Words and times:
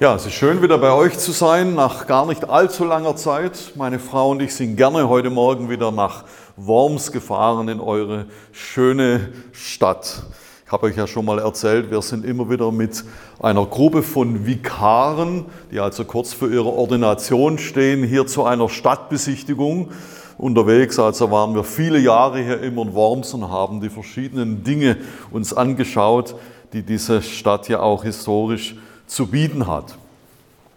Ja, 0.00 0.16
es 0.16 0.26
ist 0.26 0.32
schön 0.32 0.60
wieder 0.60 0.76
bei 0.78 0.90
euch 0.90 1.16
zu 1.18 1.30
sein, 1.30 1.76
nach 1.76 2.08
gar 2.08 2.26
nicht 2.26 2.50
allzu 2.50 2.84
langer 2.84 3.14
Zeit. 3.14 3.74
Meine 3.76 4.00
Frau 4.00 4.30
und 4.32 4.42
ich 4.42 4.52
sind 4.52 4.74
gerne 4.74 5.08
heute 5.08 5.30
Morgen 5.30 5.70
wieder 5.70 5.92
nach 5.92 6.24
Worms 6.56 7.12
gefahren 7.12 7.68
in 7.68 7.78
eure 7.78 8.26
schöne 8.50 9.28
Stadt. 9.52 10.24
Ich 10.66 10.72
habe 10.72 10.86
euch 10.86 10.96
ja 10.96 11.06
schon 11.06 11.24
mal 11.24 11.38
erzählt, 11.38 11.92
wir 11.92 12.02
sind 12.02 12.24
immer 12.24 12.50
wieder 12.50 12.72
mit 12.72 13.04
einer 13.38 13.64
Gruppe 13.66 14.02
von 14.02 14.44
Vikaren, 14.44 15.44
die 15.70 15.78
also 15.78 16.04
kurz 16.04 16.32
für 16.32 16.52
ihre 16.52 16.72
Ordination 16.76 17.56
stehen, 17.58 18.02
hier 18.02 18.26
zu 18.26 18.42
einer 18.42 18.68
Stadtbesichtigung 18.68 19.92
unterwegs. 20.38 20.98
Also 20.98 21.30
waren 21.30 21.54
wir 21.54 21.62
viele 21.62 22.00
Jahre 22.00 22.40
hier 22.40 22.60
immer 22.62 22.82
in 22.82 22.94
Worms 22.94 23.32
und 23.32 23.48
haben 23.48 23.80
die 23.80 23.90
verschiedenen 23.90 24.64
Dinge 24.64 24.96
uns 25.30 25.54
angeschaut, 25.54 26.34
die 26.72 26.82
diese 26.82 27.22
Stadt 27.22 27.68
ja 27.68 27.78
auch 27.78 28.02
historisch 28.02 28.74
zu 29.06 29.26
bieten 29.26 29.66
hat. 29.66 29.96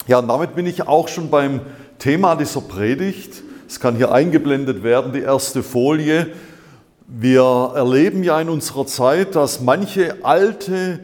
Ja, 0.08 0.20
und 0.20 0.28
damit 0.28 0.56
bin 0.56 0.66
ich 0.66 0.88
auch 0.88 1.08
schon 1.08 1.30
beim 1.30 1.62
Thema 2.00 2.36
dieser 2.36 2.62
Predigt. 2.62 3.44
Es 3.68 3.80
kann 3.80 3.96
hier 3.96 4.12
eingeblendet 4.12 4.84
werden, 4.84 5.12
die 5.12 5.22
erste 5.22 5.64
Folie. 5.64 6.28
Wir 7.08 7.72
erleben 7.76 8.24
ja 8.24 8.40
in 8.40 8.50
unserer 8.50 8.86
Zeit, 8.86 9.36
dass 9.36 9.62
manche 9.62 10.24
alte, 10.24 11.00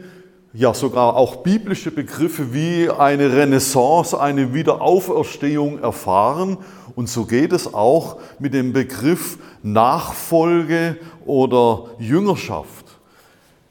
ja 0.52 0.72
sogar 0.72 1.16
auch 1.16 1.36
biblische 1.36 1.90
Begriffe 1.90 2.54
wie 2.54 2.88
eine 2.88 3.32
Renaissance, 3.32 4.18
eine 4.18 4.54
Wiederauferstehung 4.54 5.80
erfahren. 5.80 6.58
Und 6.94 7.08
so 7.08 7.24
geht 7.24 7.52
es 7.52 7.74
auch 7.74 8.18
mit 8.38 8.54
dem 8.54 8.72
Begriff 8.72 9.38
Nachfolge 9.62 10.96
oder 11.26 11.86
Jüngerschaft. 11.98 12.83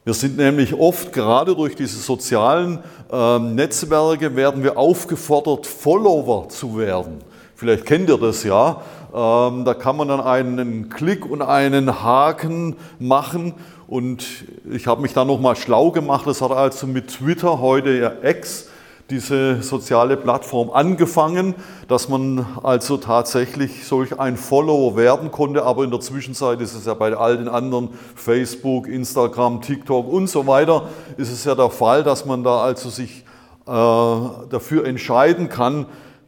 Wir 0.06 0.14
sind 0.14 0.36
nämlich 0.36 0.74
oft, 0.74 1.14
gerade 1.14 1.56
durch 1.56 1.78
diese 1.78 1.98
sozialen 1.98 2.80
äh, 3.10 3.40
Netzwerke, 3.40 4.36
werden 4.36 4.62
wir 4.62 4.78
aufgefordert, 4.78 5.66
Follower 5.66 6.50
zu 6.50 6.78
werden. 6.78 7.20
Vielleicht 7.56 7.86
kennt 7.86 8.10
ihr 8.10 8.18
das 8.18 8.44
ja. 8.44 8.82
Ähm, 9.14 9.64
da 9.64 9.74
kann 9.74 9.96
man 9.96 10.10
dann 10.10 10.20
einen 10.20 10.90
Klick 10.90 11.26
und 11.26 11.42
einen 11.42 12.04
Haken 12.04 12.76
machen. 13.00 13.54
Und 13.88 14.26
ich 14.70 14.88
habe 14.88 15.02
mich 15.02 15.14
da 15.14 15.24
nochmal 15.24 15.56
schlau 15.56 15.92
gemacht. 15.92 16.28
Das 16.28 16.42
hat 16.42 16.52
also 16.52 16.86
mit 16.86 17.08
Twitter, 17.08 17.62
heute 17.62 17.92
ja 17.92 18.30
X, 18.30 18.68
diese 19.10 19.62
soziale 19.62 20.18
Plattform 20.18 20.70
angefangen, 20.72 21.56
dass 21.88 22.08
man 22.10 22.46
also 22.64 22.98
tatsächlich 22.98 23.86
solch 23.86 24.20
ein 24.20 24.38
Follower 24.38 24.96
werden 24.96 25.30
konnte. 25.32 25.64
Aber 25.64 25.84
in 25.84 25.92
der 25.92 26.00
Zwischenzeit 26.00 26.62
ist 26.62 26.74
es 26.74 26.86
ja 26.86 26.94
bei 26.94 27.14
all 27.14 27.38
den 27.38 27.50
anderen, 27.50 27.90
Facebook, 28.16 28.88
Instagram, 28.88 29.62
TikTok 29.62 30.12
und 30.12 30.28
so 30.30 30.48
weiter, 30.48 30.90
ist 31.18 31.32
es 31.32 31.44
ja 31.44 31.54
der 31.54 31.70
Fall, 31.70 32.04
dass 32.04 32.26
man 32.26 32.44
da 32.44 32.62
also 32.62 32.90
sich 32.90 33.26
äh, 33.66 33.72
dafür 33.72 34.86
entscheiden 34.86 35.50
kann, 35.50 35.86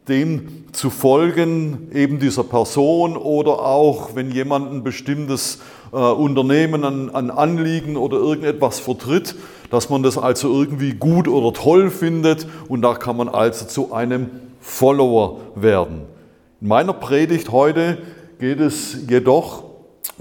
dem 0.08 0.66
zu 0.72 0.90
folgen, 0.90 1.90
eben 1.94 2.20
dieser 2.20 2.44
Person 2.44 3.18
oder 3.18 3.60
auch, 3.60 4.16
wenn 4.16 4.32
jemand 4.32 4.72
ein 4.72 4.84
bestimmtes 4.84 5.60
äh, 5.92 5.98
Unternehmen 5.98 6.84
an, 6.84 7.10
an 7.10 7.32
Anliegen 7.32 7.98
oder 7.98 8.18
irgendetwas 8.18 8.80
vertritt, 8.80 9.36
dass 9.70 9.90
man 9.90 10.04
das 10.04 10.18
also 10.18 10.50
irgendwie 10.50 10.94
gut 10.94 11.28
oder 11.28 11.54
toll 11.54 11.90
findet 11.90 12.48
und 12.68 12.82
da 12.82 12.94
kann 12.94 13.18
man 13.18 13.30
also 13.30 13.66
zu 13.66 13.94
einem 13.94 14.30
Follower 14.60 15.40
werden. 15.56 16.02
In 16.62 16.68
meiner 16.68 16.94
Predigt 16.94 17.52
heute 17.52 17.98
geht 18.40 18.60
es 18.60 19.08
jedoch 19.08 19.64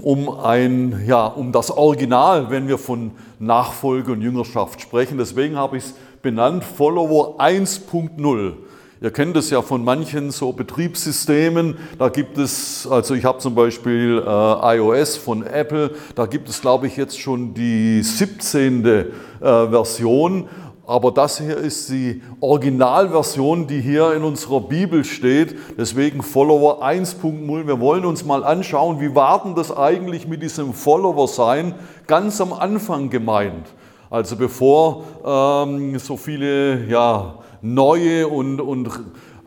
um, 0.01 0.29
ein, 0.29 1.03
ja, 1.07 1.25
um 1.25 1.51
das 1.51 1.71
Original, 1.71 2.49
wenn 2.49 2.67
wir 2.67 2.77
von 2.77 3.11
Nachfolge 3.39 4.11
und 4.11 4.21
Jüngerschaft 4.21 4.81
sprechen. 4.81 5.17
Deswegen 5.17 5.55
habe 5.55 5.77
ich 5.77 5.85
es 5.85 5.95
benannt 6.21 6.63
Follower 6.63 7.39
1.0. 7.39 8.53
Ihr 9.01 9.11
kennt 9.11 9.35
es 9.35 9.49
ja 9.49 9.61
von 9.61 9.83
manchen 9.83 10.31
so 10.31 10.53
Betriebssystemen. 10.53 11.77
Da 11.99 12.07
gibt 12.07 12.37
es, 12.37 12.87
also 12.89 13.13
ich 13.13 13.25
habe 13.25 13.39
zum 13.39 13.53
Beispiel 13.53 14.23
äh, 14.25 14.77
iOS 14.77 15.17
von 15.17 15.45
Apple, 15.45 15.91
da 16.15 16.25
gibt 16.25 16.47
es, 16.47 16.61
glaube 16.61 16.87
ich, 16.87 16.95
jetzt 16.95 17.19
schon 17.19 17.53
die 17.53 18.01
17. 18.01 18.85
Äh, 18.85 19.05
Version. 19.39 20.47
Aber 20.87 21.11
das 21.11 21.39
hier 21.39 21.57
ist 21.57 21.89
die 21.89 22.21
Originalversion, 22.39 23.67
die 23.67 23.81
hier 23.81 24.13
in 24.13 24.23
unserer 24.23 24.61
Bibel 24.61 25.03
steht. 25.03 25.55
Deswegen 25.77 26.21
Follower 26.21 26.83
1.0. 26.83 27.67
Wir 27.67 27.79
wollen 27.79 28.05
uns 28.05 28.23
mal 28.23 28.43
anschauen, 28.43 29.01
wie 29.01 29.13
war 29.15 29.43
denn 29.43 29.55
das 29.55 29.75
eigentlich 29.75 30.27
mit 30.27 30.43
diesem 30.43 30.73
Follower 30.73 31.27
sein 31.27 31.73
ganz 32.05 32.39
am 32.39 32.53
Anfang 32.53 33.09
gemeint. 33.09 33.65
Also 34.11 34.35
bevor 34.35 35.03
ähm, 35.25 35.97
so 35.97 36.17
viele 36.17 36.85
ja, 36.85 37.39
neue 37.61 38.27
und, 38.27 38.61
und 38.61 38.89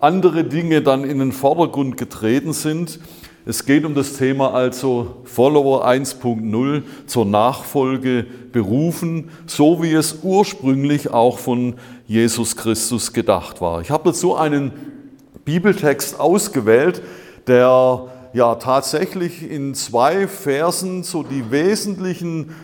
andere 0.01 0.45
Dinge 0.45 0.83
dann 0.83 1.05
in 1.05 1.19
den 1.19 1.33
Vordergrund 1.33 1.97
getreten 1.97 2.53
sind. 2.53 3.01
Es 3.47 3.65
geht 3.65 3.85
um 3.85 3.95
das 3.95 4.19
Thema 4.19 4.53
also 4.53 5.23
Follower 5.25 5.87
1.0 5.89 6.83
zur 7.07 7.25
Nachfolge 7.25 8.27
berufen, 8.53 9.31
so 9.47 9.83
wie 9.83 9.95
es 9.95 10.19
ursprünglich 10.23 11.11
auch 11.11 11.39
von 11.39 11.75
Jesus 12.07 12.57
Christus 12.57 13.13
gedacht 13.13 13.61
war. 13.61 13.81
Ich 13.81 13.91
habe 13.91 14.11
dazu 14.11 14.37
einen 14.37 14.73
Bibeltext 15.45 16.21
ausgewählt, 16.21 17.01
der 17.47 18.05
ja 18.35 18.55
tatsächlich 18.57 19.51
in 19.51 19.75
zwei 19.75 20.29
Versen 20.29 21.03
so 21.03 21.23
die 21.23 21.51
wesentlichen 21.51 22.55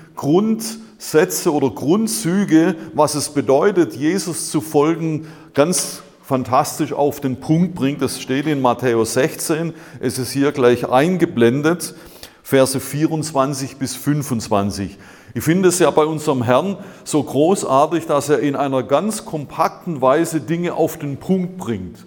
Grundsätze 1.04 1.52
oder 1.52 1.68
Grundzüge, 1.68 2.76
was 2.94 3.14
es 3.14 3.28
bedeutet, 3.28 3.94
Jesus 3.94 4.50
zu 4.50 4.62
folgen, 4.62 5.28
ganz 5.52 6.02
fantastisch 6.22 6.94
auf 6.94 7.20
den 7.20 7.40
Punkt 7.40 7.74
bringt. 7.74 8.00
Das 8.00 8.22
steht 8.22 8.46
in 8.46 8.62
Matthäus 8.62 9.12
16. 9.12 9.74
Es 10.00 10.18
ist 10.18 10.32
hier 10.32 10.50
gleich 10.50 10.88
eingeblendet, 10.88 11.94
Verse 12.42 12.80
24 12.80 13.76
bis 13.76 13.94
25. 13.94 14.96
Ich 15.34 15.44
finde 15.44 15.68
es 15.68 15.78
ja 15.78 15.90
bei 15.90 16.06
unserem 16.06 16.42
Herrn 16.42 16.78
so 17.04 17.22
großartig, 17.22 18.06
dass 18.06 18.30
er 18.30 18.38
in 18.38 18.56
einer 18.56 18.82
ganz 18.82 19.26
kompakten 19.26 20.00
Weise 20.00 20.40
Dinge 20.40 20.72
auf 20.72 20.98
den 20.98 21.18
Punkt 21.18 21.58
bringt. 21.58 21.98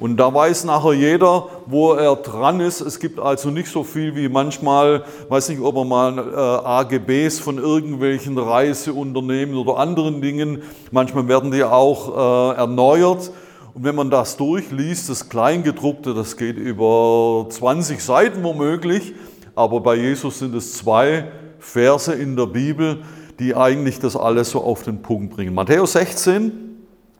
Und 0.00 0.16
da 0.16 0.34
weiß 0.34 0.64
nachher 0.64 0.92
jeder, 0.92 1.46
wo 1.66 1.92
er 1.92 2.16
dran 2.16 2.60
ist. 2.60 2.80
Es 2.80 2.98
gibt 2.98 3.20
also 3.20 3.50
nicht 3.50 3.70
so 3.70 3.84
viel 3.84 4.16
wie 4.16 4.28
manchmal, 4.28 5.04
weiß 5.28 5.48
nicht, 5.50 5.60
ob 5.60 5.76
er 5.76 5.84
mal 5.84 6.18
äh, 6.18 6.36
AGBs 6.36 7.38
von 7.38 7.58
irgendwelchen 7.58 8.36
Reiseunternehmen 8.36 9.56
oder 9.56 9.78
anderen 9.78 10.20
Dingen, 10.20 10.62
manchmal 10.90 11.28
werden 11.28 11.50
die 11.50 11.62
auch 11.62 12.54
äh, 12.54 12.56
erneuert. 12.56 13.30
Und 13.74 13.84
wenn 13.84 13.94
man 13.94 14.10
das 14.10 14.36
durchliest, 14.36 15.08
das 15.10 15.28
Kleingedruckte, 15.28 16.14
das 16.14 16.36
geht 16.36 16.56
über 16.56 17.46
20 17.48 18.00
Seiten 18.00 18.42
womöglich, 18.42 19.14
aber 19.54 19.80
bei 19.80 19.96
Jesus 19.96 20.38
sind 20.40 20.54
es 20.54 20.74
zwei 20.74 21.28
Verse 21.58 22.12
in 22.12 22.36
der 22.36 22.46
Bibel, 22.46 22.98
die 23.38 23.54
eigentlich 23.56 23.98
das 23.98 24.16
alles 24.16 24.50
so 24.50 24.62
auf 24.62 24.82
den 24.82 25.02
Punkt 25.02 25.34
bringen. 25.34 25.54
Matthäus 25.54 25.92
16, 25.92 26.52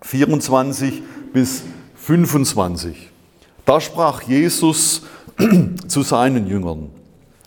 24 0.02 1.02
bis 1.32 1.64
25. 2.04 3.10
Da 3.65 3.81
sprach 3.81 4.22
Jesus 4.22 5.03
zu 5.88 6.03
seinen 6.03 6.47
Jüngern, 6.47 6.91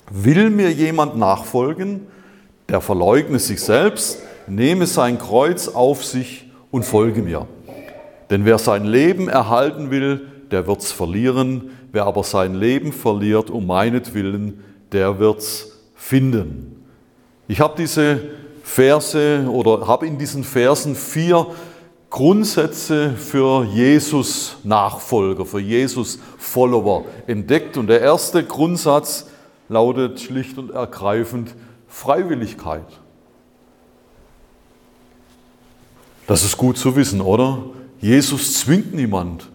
will 0.10 0.50
mir 0.50 0.72
jemand 0.72 1.16
nachfolgen, 1.16 2.08
der 2.68 2.82
verleugne 2.82 3.38
sich 3.38 3.62
selbst, 3.62 4.24
nehme 4.48 4.88
sein 4.88 5.20
Kreuz 5.20 5.68
auf 5.68 6.04
sich 6.04 6.50
und 6.72 6.86
folge 6.86 7.22
mir. 7.22 7.48
Denn 8.32 8.46
wer 8.46 8.58
sein 8.58 8.86
Leben 8.86 9.30
erhalten 9.30 9.92
will, 9.92 10.28
der 10.50 10.66
wird's 10.66 10.92
verlieren, 10.92 11.70
wer 11.92 12.06
aber 12.06 12.24
sein 12.24 12.56
Leben 12.56 12.94
verliert 12.94 13.52
um 13.52 13.68
meinetwillen, 13.68 14.64
der 14.92 15.20
wird's 15.20 15.68
finden. 15.96 16.84
Ich 17.48 17.60
habe 17.60 17.76
diese 17.78 18.22
Verse 18.64 19.48
oder 19.50 19.88
habe 19.88 20.08
in 20.08 20.18
diesen 20.18 20.44
Versen 20.44 20.96
vier 20.96 21.46
Grundsätze 22.18 23.12
für 23.12 23.64
Jesus 23.64 24.56
Nachfolger, 24.64 25.46
für 25.46 25.60
Jesus 25.60 26.18
Follower 26.40 27.06
entdeckt. 27.28 27.78
Und 27.78 27.86
der 27.86 28.02
erste 28.02 28.44
Grundsatz 28.44 29.28
lautet 29.70 30.20
schlicht 30.20 30.58
und 30.58 30.72
ergreifend 30.72 31.54
Freiwilligkeit. 31.88 32.88
Das 36.26 36.44
ist 36.44 36.58
gut 36.58 36.80
zu 36.80 36.96
wissen, 36.96 37.22
oder? 37.22 37.66
Jesus 38.02 38.62
zwingt 38.62 38.96
niemand. 38.96 39.50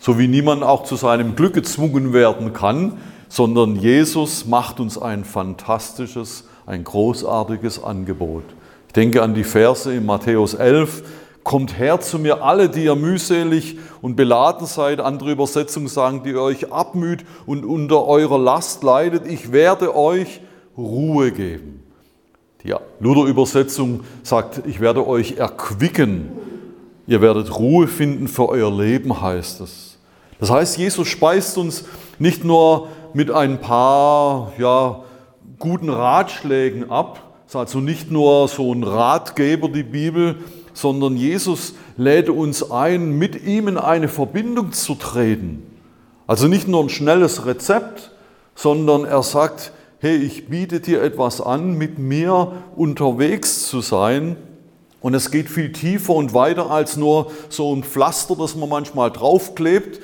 So 0.00 0.18
wie 0.18 0.26
niemand 0.26 0.64
auch 0.64 0.82
zu 0.82 0.96
seinem 0.96 1.36
Glück 1.36 1.54
gezwungen 1.54 2.12
werden 2.12 2.52
kann, 2.52 2.98
sondern 3.28 3.76
Jesus 3.76 4.44
macht 4.44 4.80
uns 4.80 4.98
ein 4.98 5.24
fantastisches, 5.24 6.48
ein 6.66 6.82
großartiges 6.82 7.80
Angebot. 7.80 8.42
Denke 8.94 9.22
an 9.22 9.34
die 9.34 9.44
Verse 9.44 9.92
in 9.92 10.04
Matthäus 10.04 10.54
11. 10.54 11.02
Kommt 11.44 11.78
her 11.78 12.00
zu 12.00 12.18
mir 12.18 12.44
alle, 12.44 12.68
die 12.68 12.84
ihr 12.84 12.94
mühselig 12.94 13.78
und 14.00 14.16
beladen 14.16 14.66
seid. 14.66 15.00
Andere 15.00 15.32
Übersetzungen 15.32 15.88
sagen, 15.88 16.22
die 16.22 16.36
euch 16.36 16.72
abmüht 16.72 17.24
und 17.46 17.64
unter 17.64 18.06
eurer 18.06 18.38
Last 18.38 18.82
leidet. 18.82 19.26
Ich 19.26 19.50
werde 19.50 19.96
euch 19.96 20.40
Ruhe 20.76 21.32
geben. 21.32 21.82
Die 22.64 22.74
Luther-Übersetzung 23.00 24.00
sagt, 24.22 24.62
ich 24.66 24.78
werde 24.78 25.06
euch 25.06 25.32
erquicken. 25.32 26.30
Ihr 27.06 27.20
werdet 27.20 27.58
Ruhe 27.58 27.88
finden 27.88 28.28
für 28.28 28.48
euer 28.48 28.70
Leben, 28.70 29.20
heißt 29.20 29.62
es. 29.62 29.98
Das 30.38 30.50
heißt, 30.50 30.78
Jesus 30.78 31.08
speist 31.08 31.58
uns 31.58 31.84
nicht 32.18 32.44
nur 32.44 32.88
mit 33.14 33.30
ein 33.30 33.60
paar 33.60 34.52
ja, 34.58 35.02
guten 35.58 35.88
Ratschlägen 35.88 36.90
ab, 36.90 37.31
ist 37.52 37.56
also 37.56 37.80
nicht 37.80 38.10
nur 38.10 38.48
so 38.48 38.72
ein 38.72 38.82
Ratgeber, 38.82 39.68
die 39.68 39.82
Bibel, 39.82 40.36
sondern 40.72 41.18
Jesus 41.18 41.74
lädt 41.98 42.30
uns 42.30 42.70
ein, 42.70 43.18
mit 43.18 43.44
ihm 43.44 43.68
in 43.68 43.76
eine 43.76 44.08
Verbindung 44.08 44.72
zu 44.72 44.94
treten. 44.94 45.62
Also 46.26 46.48
nicht 46.48 46.66
nur 46.66 46.82
ein 46.82 46.88
schnelles 46.88 47.44
Rezept, 47.44 48.10
sondern 48.54 49.04
er 49.04 49.22
sagt, 49.22 49.72
hey, 49.98 50.16
ich 50.16 50.48
biete 50.48 50.80
dir 50.80 51.02
etwas 51.02 51.42
an, 51.42 51.76
mit 51.76 51.98
mir 51.98 52.52
unterwegs 52.74 53.68
zu 53.68 53.82
sein. 53.82 54.38
Und 55.02 55.12
es 55.12 55.30
geht 55.30 55.50
viel 55.50 55.72
tiefer 55.72 56.14
und 56.14 56.32
weiter 56.32 56.70
als 56.70 56.96
nur 56.96 57.30
so 57.50 57.76
ein 57.76 57.84
Pflaster, 57.84 58.34
das 58.34 58.56
man 58.56 58.70
manchmal 58.70 59.10
draufklebt, 59.10 60.00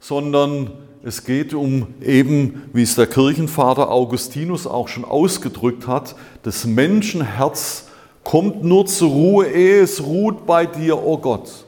sondern 0.00 0.70
es 1.02 1.24
geht 1.24 1.54
um 1.54 1.86
eben, 2.02 2.62
wie 2.72 2.82
es 2.82 2.96
der 2.96 3.06
Kirchenvater 3.06 3.90
Augustinus 3.90 4.66
auch 4.66 4.88
schon 4.88 5.04
ausgedrückt 5.04 5.86
hat, 5.86 6.16
das 6.42 6.64
Menschenherz 6.64 7.86
kommt 8.24 8.64
nur 8.64 8.86
zur 8.86 9.10
Ruhe, 9.10 9.46
ehe 9.46 9.80
es 9.80 10.02
ruht 10.04 10.44
bei 10.44 10.66
dir, 10.66 10.98
o 10.98 11.14
oh 11.14 11.18
Gott. 11.18 11.66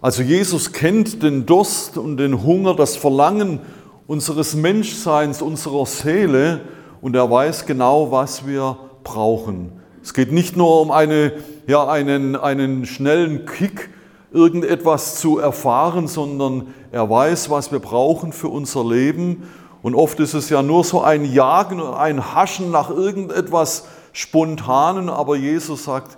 Also 0.00 0.22
Jesus 0.22 0.72
kennt 0.72 1.22
den 1.22 1.44
Durst 1.44 1.98
und 1.98 2.16
den 2.16 2.42
Hunger, 2.42 2.74
das 2.74 2.96
Verlangen 2.96 3.60
unseres 4.06 4.54
Menschseins, 4.54 5.42
unserer 5.42 5.86
Seele 5.86 6.62
und 7.00 7.14
er 7.14 7.30
weiß 7.30 7.66
genau, 7.66 8.10
was 8.10 8.46
wir 8.46 8.78
brauchen. 9.04 9.72
Es 10.02 10.14
geht 10.14 10.32
nicht 10.32 10.56
nur 10.56 10.80
um 10.80 10.90
eine, 10.90 11.32
ja, 11.66 11.86
einen, 11.86 12.34
einen 12.34 12.86
schnellen 12.86 13.44
Kick, 13.44 13.90
irgendetwas 14.32 15.20
zu 15.20 15.38
erfahren, 15.38 16.08
sondern 16.08 16.74
er 16.92 17.08
weiß, 17.08 17.50
was 17.50 17.72
wir 17.72 17.78
brauchen 17.78 18.32
für 18.32 18.48
unser 18.48 18.84
Leben. 18.84 19.44
Und 19.82 19.94
oft 19.94 20.20
ist 20.20 20.34
es 20.34 20.50
ja 20.50 20.62
nur 20.62 20.84
so 20.84 21.02
ein 21.02 21.24
Jagen 21.24 21.80
und 21.80 21.94
ein 21.94 22.34
Haschen 22.34 22.70
nach 22.70 22.90
irgendetwas 22.90 23.86
Spontanen, 24.12 25.08
aber 25.08 25.36
Jesus 25.36 25.84
sagt, 25.84 26.16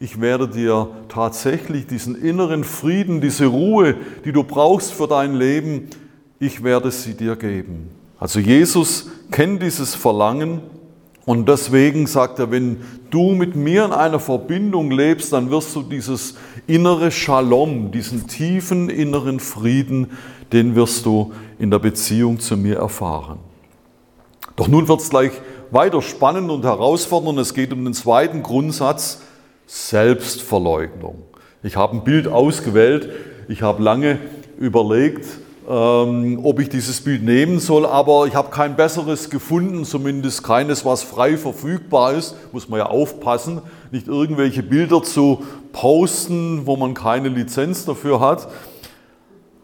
ich 0.00 0.20
werde 0.20 0.46
dir 0.46 0.88
tatsächlich 1.08 1.86
diesen 1.86 2.14
inneren 2.14 2.62
Frieden, 2.62 3.20
diese 3.20 3.46
Ruhe, 3.46 3.96
die 4.24 4.32
du 4.32 4.44
brauchst 4.44 4.92
für 4.92 5.08
dein 5.08 5.34
Leben, 5.34 5.88
ich 6.38 6.62
werde 6.62 6.90
sie 6.90 7.14
dir 7.14 7.34
geben. 7.34 7.90
Also 8.20 8.38
Jesus 8.38 9.08
kennt 9.30 9.62
dieses 9.62 9.94
Verlangen 9.94 10.60
und 11.28 11.46
deswegen 11.46 12.06
sagt 12.06 12.38
er, 12.38 12.50
wenn 12.50 12.78
du 13.10 13.34
mit 13.34 13.54
mir 13.54 13.84
in 13.84 13.92
einer 13.92 14.18
Verbindung 14.18 14.90
lebst, 14.90 15.30
dann 15.34 15.50
wirst 15.50 15.76
du 15.76 15.82
dieses 15.82 16.36
innere 16.66 17.10
Shalom, 17.10 17.90
diesen 17.90 18.28
tiefen 18.28 18.88
inneren 18.88 19.38
Frieden, 19.38 20.12
den 20.54 20.74
wirst 20.74 21.04
du 21.04 21.34
in 21.58 21.70
der 21.70 21.80
Beziehung 21.80 22.40
zu 22.40 22.56
mir 22.56 22.78
erfahren. 22.78 23.40
Doch 24.56 24.68
nun 24.68 24.88
wird 24.88 25.02
es 25.02 25.10
gleich 25.10 25.32
weiter 25.70 26.00
spannend 26.00 26.50
und 26.50 26.64
herausfordernd. 26.64 27.38
Es 27.40 27.52
geht 27.52 27.74
um 27.74 27.84
den 27.84 27.92
zweiten 27.92 28.42
Grundsatz, 28.42 29.20
Selbstverleugnung. 29.66 31.24
Ich 31.62 31.76
habe 31.76 31.98
ein 31.98 32.04
Bild 32.04 32.26
ausgewählt. 32.26 33.10
Ich 33.48 33.60
habe 33.60 33.82
lange 33.82 34.18
überlegt, 34.58 35.26
ähm, 35.68 36.40
ob 36.44 36.60
ich 36.60 36.70
dieses 36.70 37.02
Bild 37.02 37.22
nehmen 37.22 37.60
soll, 37.60 37.84
aber 37.84 38.26
ich 38.26 38.34
habe 38.34 38.50
kein 38.50 38.74
besseres 38.74 39.28
gefunden, 39.28 39.84
zumindest 39.84 40.42
keines, 40.42 40.86
was 40.86 41.02
frei 41.02 41.36
verfügbar 41.36 42.14
ist. 42.14 42.34
Muss 42.52 42.70
man 42.70 42.78
ja 42.78 42.86
aufpassen, 42.86 43.60
nicht 43.90 44.08
irgendwelche 44.08 44.62
Bilder 44.62 45.02
zu 45.02 45.42
posten, 45.72 46.62
wo 46.64 46.76
man 46.76 46.94
keine 46.94 47.28
Lizenz 47.28 47.84
dafür 47.84 48.18
hat. 48.20 48.48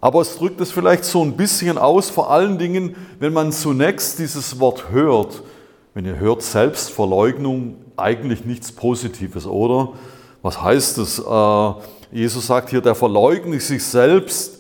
Aber 0.03 0.21
es 0.21 0.37
drückt 0.37 0.61
es 0.61 0.71
vielleicht 0.71 1.07
so 1.07 1.23
ein 1.23 1.39
bisschen 1.39 1.79
aus, 1.79 2.11
vor 2.11 2.31
allen 2.31 2.59
Dingen, 2.59 2.97
wenn 3.19 3.33
man 3.33 3.51
zunächst 3.51 4.19
dieses 4.19 4.61
Wort 4.61 4.91
hört. 4.91 5.43
Wenn 5.95 6.05
ihr 6.05 6.19
hört 6.19 6.43
Selbstverleugnung, 6.43 7.77
eigentlich 7.97 8.45
nichts 8.45 8.73
Positives, 8.73 9.47
oder? 9.47 9.93
Was 10.43 10.61
heißt 10.61 10.99
es? 10.99 11.19
Äh, 11.19 11.73
Jesus 12.13 12.47
sagt 12.47 12.69
hier, 12.69 12.83
der 12.83 12.95
verleugnet 12.95 13.63
sich 13.63 13.83
selbst 13.83 14.59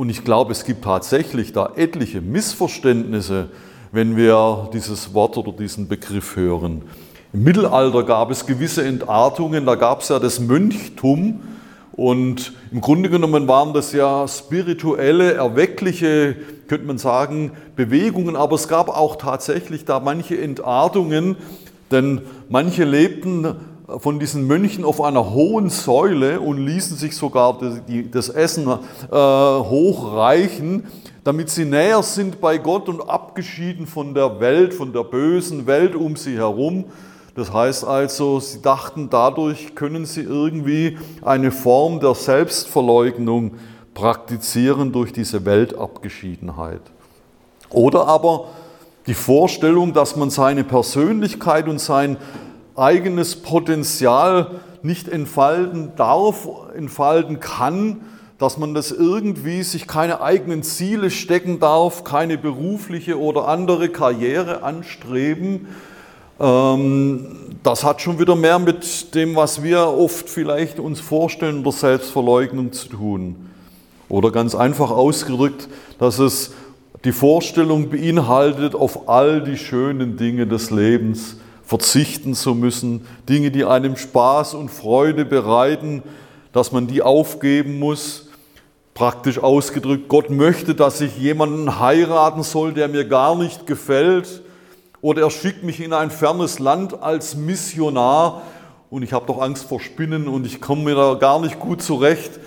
und 0.00 0.08
ich 0.08 0.24
glaube, 0.24 0.52
es 0.52 0.64
gibt 0.64 0.84
tatsächlich 0.84 1.52
da 1.52 1.72
etliche 1.76 2.22
Missverständnisse, 2.22 3.50
wenn 3.92 4.16
wir 4.16 4.70
dieses 4.72 5.12
Wort 5.12 5.36
oder 5.36 5.52
diesen 5.52 5.88
Begriff 5.88 6.36
hören. 6.36 6.80
Im 7.34 7.42
Mittelalter 7.44 8.04
gab 8.04 8.30
es 8.30 8.46
gewisse 8.46 8.82
Entartungen, 8.82 9.66
da 9.66 9.74
gab 9.74 10.00
es 10.00 10.08
ja 10.08 10.18
das 10.18 10.40
Mönchtum 10.40 11.42
und 11.92 12.54
im 12.72 12.80
Grunde 12.80 13.10
genommen 13.10 13.46
waren 13.46 13.74
das 13.74 13.92
ja 13.92 14.26
spirituelle, 14.26 15.34
erweckliche, 15.34 16.34
könnte 16.66 16.86
man 16.86 16.96
sagen, 16.96 17.52
Bewegungen, 17.76 18.36
aber 18.36 18.54
es 18.54 18.68
gab 18.68 18.88
auch 18.88 19.16
tatsächlich 19.16 19.84
da 19.84 20.00
manche 20.00 20.40
Entartungen, 20.40 21.36
denn 21.90 22.22
manche 22.48 22.84
lebten 22.84 23.54
von 23.98 24.18
diesen 24.18 24.46
Mönchen 24.46 24.84
auf 24.84 25.00
einer 25.00 25.30
hohen 25.30 25.70
Säule 25.70 26.40
und 26.40 26.58
ließen 26.58 26.96
sich 26.96 27.16
sogar 27.16 27.58
das 28.10 28.28
Essen 28.28 28.66
äh, 28.66 28.76
hochreichen, 29.10 30.86
damit 31.24 31.50
sie 31.50 31.64
näher 31.64 32.02
sind 32.02 32.40
bei 32.40 32.58
Gott 32.58 32.88
und 32.88 33.08
abgeschieden 33.08 33.86
von 33.86 34.14
der 34.14 34.40
Welt, 34.40 34.74
von 34.74 34.92
der 34.92 35.04
bösen 35.04 35.66
Welt 35.66 35.94
um 35.94 36.16
sie 36.16 36.36
herum. 36.36 36.84
Das 37.34 37.52
heißt 37.52 37.84
also, 37.84 38.40
sie 38.40 38.60
dachten, 38.60 39.08
dadurch 39.10 39.74
können 39.74 40.04
sie 40.06 40.22
irgendwie 40.22 40.98
eine 41.22 41.50
Form 41.50 42.00
der 42.00 42.14
Selbstverleugnung 42.14 43.52
praktizieren 43.94 44.92
durch 44.92 45.12
diese 45.12 45.44
Weltabgeschiedenheit. 45.44 46.82
Oder 47.70 48.06
aber 48.06 48.46
die 49.06 49.14
Vorstellung, 49.14 49.92
dass 49.92 50.16
man 50.16 50.30
seine 50.30 50.64
Persönlichkeit 50.64 51.68
und 51.68 51.80
sein 51.80 52.16
eigenes 52.80 53.36
Potenzial 53.36 54.60
nicht 54.82 55.08
entfalten 55.08 55.92
darf, 55.96 56.48
entfalten 56.74 57.38
kann, 57.38 58.00
dass 58.38 58.56
man 58.56 58.72
das 58.72 58.90
irgendwie 58.90 59.62
sich 59.62 59.86
keine 59.86 60.22
eigenen 60.22 60.62
Ziele 60.62 61.10
stecken 61.10 61.60
darf, 61.60 62.04
keine 62.04 62.38
berufliche 62.38 63.20
oder 63.20 63.48
andere 63.48 63.90
Karriere 63.90 64.62
anstreben. 64.62 65.68
Ähm, 66.40 67.26
das 67.62 67.84
hat 67.84 68.00
schon 68.00 68.18
wieder 68.18 68.34
mehr 68.36 68.58
mit 68.58 69.14
dem, 69.14 69.36
was 69.36 69.62
wir 69.62 69.86
oft 69.86 70.30
vielleicht 70.30 70.80
uns 70.80 71.00
vorstellen, 71.00 71.62
der 71.62 71.72
Selbstverleugnung 71.72 72.72
zu 72.72 72.88
tun. 72.88 73.36
Oder 74.08 74.32
ganz 74.32 74.54
einfach 74.54 74.90
ausgedrückt, 74.90 75.68
dass 75.98 76.18
es 76.18 76.52
die 77.04 77.12
Vorstellung 77.12 77.90
beinhaltet, 77.90 78.74
auf 78.74 79.08
all 79.08 79.42
die 79.42 79.58
schönen 79.58 80.16
Dinge 80.16 80.46
des 80.46 80.70
Lebens 80.70 81.36
verzichten 81.70 82.34
zu 82.34 82.56
müssen, 82.56 83.06
Dinge, 83.28 83.52
die 83.52 83.64
einem 83.64 83.96
Spaß 83.96 84.54
und 84.54 84.72
Freude 84.72 85.24
bereiten, 85.24 86.02
dass 86.52 86.72
man 86.72 86.88
die 86.88 87.00
aufgeben 87.00 87.78
muss. 87.78 88.28
Praktisch 88.92 89.38
ausgedrückt, 89.38 90.08
Gott 90.08 90.30
möchte, 90.30 90.74
dass 90.74 91.00
ich 91.00 91.16
jemanden 91.16 91.78
heiraten 91.78 92.42
soll, 92.42 92.72
der 92.74 92.88
mir 92.88 93.04
gar 93.04 93.36
nicht 93.36 93.68
gefällt. 93.68 94.42
Oder 95.00 95.22
er 95.22 95.30
schickt 95.30 95.62
mich 95.62 95.80
in 95.80 95.92
ein 95.92 96.10
fernes 96.10 96.58
Land 96.58 97.00
als 97.04 97.36
Missionar 97.36 98.42
und 98.90 99.04
ich 99.04 99.12
habe 99.12 99.26
doch 99.26 99.40
Angst 99.40 99.62
vor 99.62 99.78
Spinnen 99.78 100.26
und 100.26 100.46
ich 100.46 100.60
komme 100.60 100.82
mir 100.82 100.96
da 100.96 101.14
gar 101.14 101.38
nicht 101.38 101.60
gut 101.60 101.82
zurecht. 101.82 102.40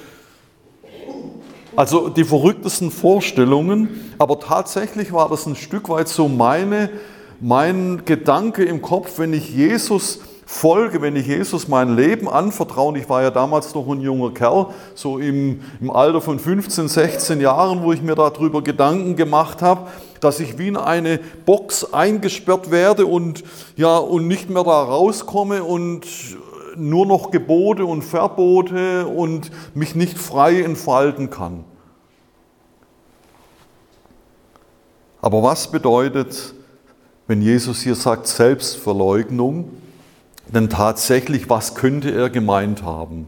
Also 1.78 2.10
die 2.10 2.26
verrücktesten 2.26 2.92
Vorstellungen, 2.92 4.14
aber 4.18 4.42
tatsächlich 4.42 5.14
war 5.14 5.30
das 5.30 5.46
ein 5.46 5.56
Stück 5.56 5.88
weit 5.88 6.10
so 6.10 6.28
meine 6.28 6.90
mein 7.44 8.06
Gedanke 8.06 8.64
im 8.64 8.82
Kopf, 8.82 9.20
wenn 9.20 9.34
ich 9.34 9.50
Jesus 9.50 10.22
folge, 10.46 11.02
wenn 11.02 11.18
ich 11.18 11.28
Jesus 11.28 11.68
mein 11.68 11.98
Leben 11.98 12.30
anvertraue, 12.30 12.98
ich 12.98 13.10
war 13.10 13.22
ja 13.22 13.32
damals 13.32 13.76
noch 13.76 13.86
ein 13.90 14.00
junger 14.00 14.34
Kerl, 14.34 14.68
so 14.96 15.18
im, 15.18 15.60
im 15.82 15.92
Alter 15.92 16.22
von 16.22 16.40
15, 16.40 16.88
16 16.88 17.42
Jahren, 17.42 17.84
wo 17.84 17.92
ich 17.92 18.02
mir 18.02 18.16
darüber 18.16 18.62
Gedanken 18.62 19.18
gemacht 19.18 19.62
habe, 19.62 19.90
dass 20.22 20.40
ich 20.40 20.58
wie 20.58 20.70
in 20.70 20.78
eine 20.78 21.20
Box 21.46 21.94
eingesperrt 21.94 22.72
werde 22.72 23.06
und, 23.06 23.44
ja, 23.76 23.98
und 23.98 24.30
nicht 24.30 24.50
mehr 24.50 24.64
da 24.64 24.82
rauskomme 24.82 25.66
und 25.66 26.08
nur 26.78 27.06
noch 27.06 27.30
Gebote 27.30 27.86
und 27.86 28.04
Verbote 28.04 29.06
und 29.06 29.52
mich 29.76 29.96
nicht 29.96 30.18
frei 30.18 30.62
entfalten 30.62 31.30
kann. 31.30 31.66
Aber 35.22 35.44
was 35.44 35.70
bedeutet 35.70 36.54
wenn 37.28 37.42
Jesus 37.42 37.82
hier 37.82 37.96
sagt 37.96 38.28
Selbstverleugnung, 38.28 39.70
denn 40.48 40.70
tatsächlich, 40.70 41.50
was 41.50 41.76
könnte 41.76 42.12
er 42.12 42.30
gemeint 42.30 42.84
haben? 42.84 43.28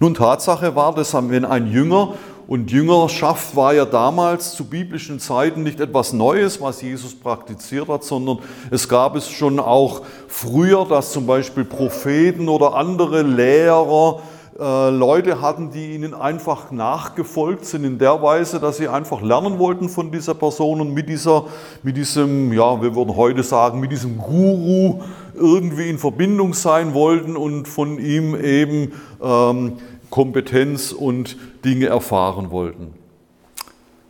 Nun, 0.00 0.14
Tatsache 0.14 0.74
war, 0.76 0.94
dass 0.94 1.14
wenn 1.14 1.44
ein 1.44 1.70
Jünger 1.70 2.14
und 2.46 2.70
Jüngerschaft 2.70 3.54
war 3.54 3.74
ja 3.74 3.84
damals 3.84 4.54
zu 4.54 4.64
biblischen 4.64 5.20
Zeiten 5.20 5.62
nicht 5.62 5.80
etwas 5.80 6.12
Neues, 6.12 6.60
was 6.60 6.80
Jesus 6.80 7.14
praktiziert 7.14 7.88
hat, 7.88 8.04
sondern 8.04 8.38
es 8.70 8.88
gab 8.88 9.16
es 9.16 9.28
schon 9.28 9.60
auch 9.60 10.02
früher, 10.28 10.86
dass 10.86 11.12
zum 11.12 11.26
Beispiel 11.26 11.64
Propheten 11.64 12.48
oder 12.48 12.74
andere 12.74 13.22
Lehrer 13.22 14.20
Leute 14.60 15.40
hatten, 15.40 15.70
die 15.70 15.94
ihnen 15.94 16.14
einfach 16.14 16.72
nachgefolgt 16.72 17.64
sind 17.64 17.84
in 17.84 17.96
der 17.96 18.20
Weise, 18.22 18.58
dass 18.58 18.78
sie 18.78 18.88
einfach 18.88 19.22
lernen 19.22 19.60
wollten 19.60 19.88
von 19.88 20.10
dieser 20.10 20.34
Person 20.34 20.80
und 20.80 20.92
mit, 20.92 21.08
dieser, 21.08 21.44
mit 21.84 21.96
diesem, 21.96 22.52
ja, 22.52 22.82
wir 22.82 22.92
würden 22.96 23.14
heute 23.14 23.44
sagen, 23.44 23.78
mit 23.78 23.92
diesem 23.92 24.18
Guru 24.18 25.00
irgendwie 25.36 25.88
in 25.88 25.96
Verbindung 25.96 26.54
sein 26.54 26.92
wollten 26.92 27.36
und 27.36 27.68
von 27.68 28.00
ihm 28.00 28.34
eben 28.34 28.94
ähm, 29.22 29.74
Kompetenz 30.10 30.90
und 30.90 31.36
Dinge 31.64 31.86
erfahren 31.86 32.50
wollten. 32.50 32.94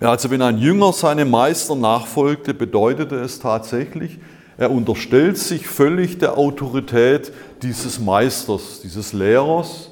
Ja, 0.00 0.12
also 0.12 0.30
wenn 0.30 0.40
ein 0.40 0.56
Jünger 0.56 0.94
seinem 0.94 1.30
Meister 1.30 1.74
nachfolgte, 1.74 2.54
bedeutete 2.54 3.16
es 3.16 3.38
tatsächlich, 3.38 4.18
er 4.56 4.70
unterstellt 4.70 5.36
sich 5.36 5.68
völlig 5.68 6.16
der 6.16 6.38
Autorität 6.38 7.32
dieses 7.60 8.00
Meisters, 8.00 8.80
dieses 8.82 9.12
Lehrers 9.12 9.90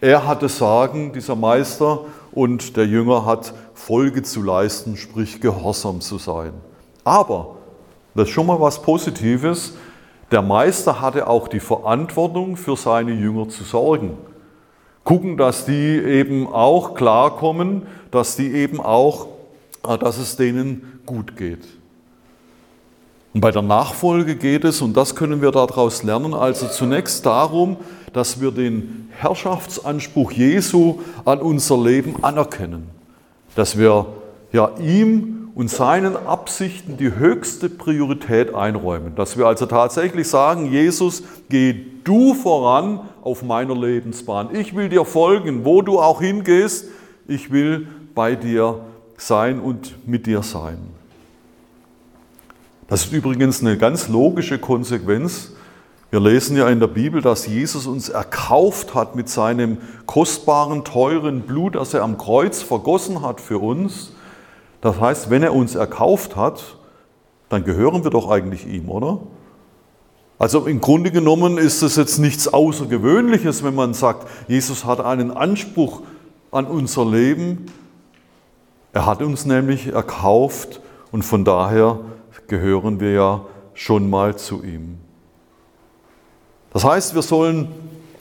er 0.00 0.26
hatte 0.26 0.48
Sagen, 0.48 1.12
dieser 1.12 1.36
Meister, 1.36 2.04
und 2.32 2.76
der 2.76 2.86
Jünger 2.86 3.24
hat 3.24 3.52
Folge 3.74 4.22
zu 4.22 4.42
leisten, 4.42 4.96
sprich 4.96 5.40
gehorsam 5.40 6.00
zu 6.00 6.18
sein. 6.18 6.52
Aber, 7.04 7.56
das 8.14 8.28
ist 8.28 8.34
schon 8.34 8.46
mal 8.46 8.60
was 8.60 8.80
Positives, 8.82 9.74
der 10.30 10.42
Meister 10.42 11.00
hatte 11.00 11.26
auch 11.26 11.48
die 11.48 11.60
Verantwortung, 11.60 12.56
für 12.56 12.76
seine 12.76 13.12
Jünger 13.12 13.48
zu 13.48 13.64
sorgen. 13.64 14.18
Gucken, 15.04 15.36
dass 15.38 15.64
die 15.64 15.98
eben 15.98 16.46
auch 16.46 16.94
klarkommen, 16.94 17.86
dass 18.10 18.36
die 18.36 18.52
eben 18.52 18.80
auch, 18.80 19.28
äh, 19.86 19.96
dass 19.96 20.18
es 20.18 20.36
denen 20.36 21.00
gut 21.06 21.36
geht. 21.36 21.66
Und 23.32 23.40
bei 23.40 23.50
der 23.50 23.62
Nachfolge 23.62 24.36
geht 24.36 24.64
es, 24.64 24.82
und 24.82 24.96
das 24.96 25.14
können 25.14 25.40
wir 25.40 25.50
daraus 25.50 26.02
lernen, 26.02 26.34
also 26.34 26.68
zunächst 26.68 27.24
darum, 27.24 27.78
dass 28.12 28.40
wir 28.40 28.50
den 28.50 29.08
Herrschaftsanspruch 29.18 30.32
Jesu 30.32 31.00
an 31.24 31.40
unser 31.40 31.82
Leben 31.82 32.22
anerkennen, 32.22 32.88
dass 33.54 33.78
wir 33.78 34.06
ja 34.52 34.70
ihm 34.80 35.50
und 35.54 35.68
seinen 35.68 36.16
Absichten 36.16 36.96
die 36.96 37.14
höchste 37.16 37.68
Priorität 37.68 38.54
einräumen, 38.54 39.16
dass 39.16 39.36
wir 39.36 39.46
also 39.46 39.66
tatsächlich 39.66 40.28
sagen, 40.28 40.70
Jesus, 40.70 41.24
geh 41.48 41.74
du 42.04 42.34
voran 42.34 43.00
auf 43.22 43.42
meiner 43.42 43.74
Lebensbahn. 43.74 44.54
Ich 44.54 44.76
will 44.76 44.88
dir 44.88 45.04
folgen, 45.04 45.64
wo 45.64 45.82
du 45.82 45.98
auch 45.98 46.20
hingehst, 46.20 46.86
ich 47.26 47.50
will 47.50 47.88
bei 48.14 48.36
dir 48.36 48.80
sein 49.16 49.58
und 49.58 49.94
mit 50.06 50.26
dir 50.26 50.42
sein. 50.42 50.78
Das 52.86 53.04
ist 53.04 53.12
übrigens 53.12 53.60
eine 53.60 53.76
ganz 53.76 54.08
logische 54.08 54.58
Konsequenz 54.58 55.52
wir 56.10 56.20
lesen 56.20 56.56
ja 56.56 56.68
in 56.68 56.80
der 56.80 56.86
Bibel, 56.86 57.20
dass 57.20 57.46
Jesus 57.46 57.86
uns 57.86 58.08
erkauft 58.08 58.94
hat 58.94 59.14
mit 59.14 59.28
seinem 59.28 59.76
kostbaren, 60.06 60.82
teuren 60.84 61.42
Blut, 61.42 61.74
das 61.74 61.92
er 61.92 62.02
am 62.02 62.16
Kreuz 62.16 62.62
vergossen 62.62 63.20
hat 63.20 63.42
für 63.42 63.58
uns. 63.58 64.12
Das 64.80 64.98
heißt, 64.98 65.28
wenn 65.28 65.42
er 65.42 65.54
uns 65.54 65.74
erkauft 65.74 66.34
hat, 66.34 66.76
dann 67.50 67.64
gehören 67.64 68.04
wir 68.04 68.10
doch 68.10 68.30
eigentlich 68.30 68.66
ihm, 68.66 68.88
oder? 68.88 69.20
Also 70.38 70.66
im 70.66 70.80
Grunde 70.80 71.10
genommen 71.10 71.58
ist 71.58 71.82
es 71.82 71.96
jetzt 71.96 72.18
nichts 72.18 72.48
Außergewöhnliches, 72.48 73.62
wenn 73.62 73.74
man 73.74 73.92
sagt, 73.92 74.28
Jesus 74.46 74.84
hat 74.84 75.00
einen 75.00 75.30
Anspruch 75.30 76.02
an 76.50 76.66
unser 76.66 77.04
Leben. 77.04 77.66
Er 78.92 79.04
hat 79.04 79.20
uns 79.20 79.44
nämlich 79.44 79.88
erkauft 79.88 80.80
und 81.10 81.22
von 81.22 81.44
daher 81.44 81.98
gehören 82.46 83.00
wir 83.00 83.12
ja 83.12 83.44
schon 83.74 84.08
mal 84.08 84.36
zu 84.36 84.62
ihm. 84.62 84.98
Das 86.72 86.84
heißt, 86.84 87.14
wir 87.14 87.22
sollen 87.22 87.68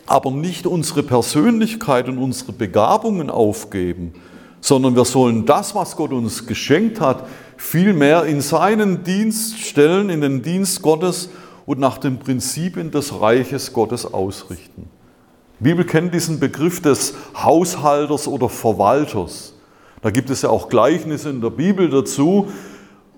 aber 0.06 0.32
nicht 0.32 0.66
unsere 0.66 1.04
Persönlichkeit 1.04 2.08
und 2.08 2.18
unsere 2.18 2.54
Begabungen 2.54 3.30
aufgeben, 3.30 4.14
sondern 4.62 4.96
wir 4.96 5.06
sollen 5.06 5.46
das, 5.46 5.76
was 5.76 5.96
Gott 5.96 6.12
uns 6.12 6.48
geschenkt 6.48 7.02
hat, 7.02 7.26
vielmehr 7.58 8.24
in 8.24 8.42
seinen 8.42 9.04
Dienst 9.04 9.60
stellen, 9.60 10.10
in 10.10 10.22
den 10.22 10.42
Dienst 10.42 10.82
Gottes 10.82 11.30
und 11.66 11.80
nach 11.80 11.98
den 11.98 12.20
Prinzipien 12.20 12.92
des 12.92 13.20
Reiches 13.20 13.74
Gottes 13.74 14.06
ausrichten. 14.06 14.90
Die 15.60 15.64
Bibel 15.64 15.86
kennt 15.86 16.14
diesen 16.14 16.40
Begriff 16.40 16.82
des 16.82 17.16
Haushalters 17.36 18.28
oder 18.28 18.48
Verwalters. 18.48 19.54
Da 20.02 20.12
gibt 20.12 20.30
es 20.30 20.44
ja 20.44 20.50
auch 20.50 20.70
Gleichnisse 20.70 21.30
in 21.30 21.42
der 21.42 21.50
Bibel 21.50 21.90
dazu. 21.90 22.48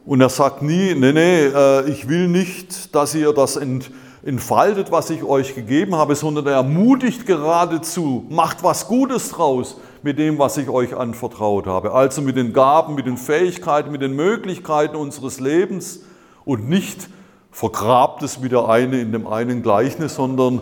Und 0.05 0.21
er 0.21 0.29
sagt 0.29 0.61
nie, 0.61 0.95
nee, 0.95 1.11
nee, 1.11 1.45
äh, 1.45 1.89
ich 1.89 2.07
will 2.07 2.27
nicht, 2.27 2.95
dass 2.95 3.13
ihr 3.13 3.33
das 3.33 3.57
ent, 3.57 3.91
entfaltet, 4.23 4.91
was 4.91 5.09
ich 5.09 5.23
euch 5.23 5.55
gegeben 5.55 5.95
habe, 5.95 6.15
sondern 6.15 6.45
er 6.47 6.53
ermutigt 6.53 7.25
geradezu, 7.25 8.25
macht 8.29 8.63
was 8.63 8.87
Gutes 8.87 9.29
draus 9.29 9.77
mit 10.03 10.19
dem, 10.19 10.37
was 10.37 10.57
ich 10.57 10.69
euch 10.69 10.95
anvertraut 10.95 11.67
habe. 11.67 11.93
Also 11.93 12.21
mit 12.21 12.35
den 12.35 12.53
Gaben, 12.53 12.95
mit 12.95 13.05
den 13.05 13.17
Fähigkeiten, 13.17 13.91
mit 13.91 14.01
den 14.01 14.15
Möglichkeiten 14.15 14.95
unseres 14.95 15.39
Lebens 15.39 16.01
und 16.45 16.67
nicht 16.67 17.09
vergrabt 17.51 18.21
es 18.23 18.43
wieder 18.43 18.69
eine 18.69 18.99
in 18.99 19.11
dem 19.11 19.25
einen 19.25 19.61
Gleichnis, 19.61 20.15
sondern 20.15 20.61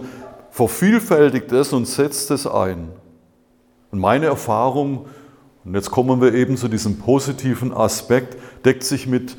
vervielfältigt 0.52 1.52
es 1.52 1.74
und 1.74 1.88
setzt 1.88 2.32
es 2.32 2.48
ein. 2.48 2.90
Und 3.92 4.00
meine 4.00 4.28
Erfahrung, 4.28 5.06
und 5.66 5.76
jetzt 5.76 5.92
kommen 5.92 6.22
wir 6.22 6.34
eben 6.34 6.58
zu 6.58 6.68
diesem 6.68 7.00
positiven 7.00 7.74
Aspekt, 7.74 8.38
deckt 8.64 8.84
sich 8.84 9.08
mit 9.08 9.36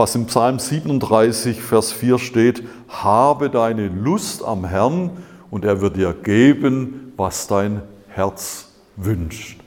was 0.00 0.14
im 0.14 0.24
Psalm 0.26 0.58
37, 0.58 1.60
Vers 1.60 1.92
4 1.92 2.18
steht, 2.18 2.62
habe 2.90 3.50
deine 3.50 3.88
Lust 3.88 4.44
am 4.44 4.64
Herrn 4.64 5.10
und 5.50 5.64
er 5.64 5.80
wird 5.80 5.96
dir 5.96 6.12
geben, 6.12 7.12
was 7.16 7.46
dein 7.46 7.82
Herz 8.08 8.68
wünscht. 8.96 9.60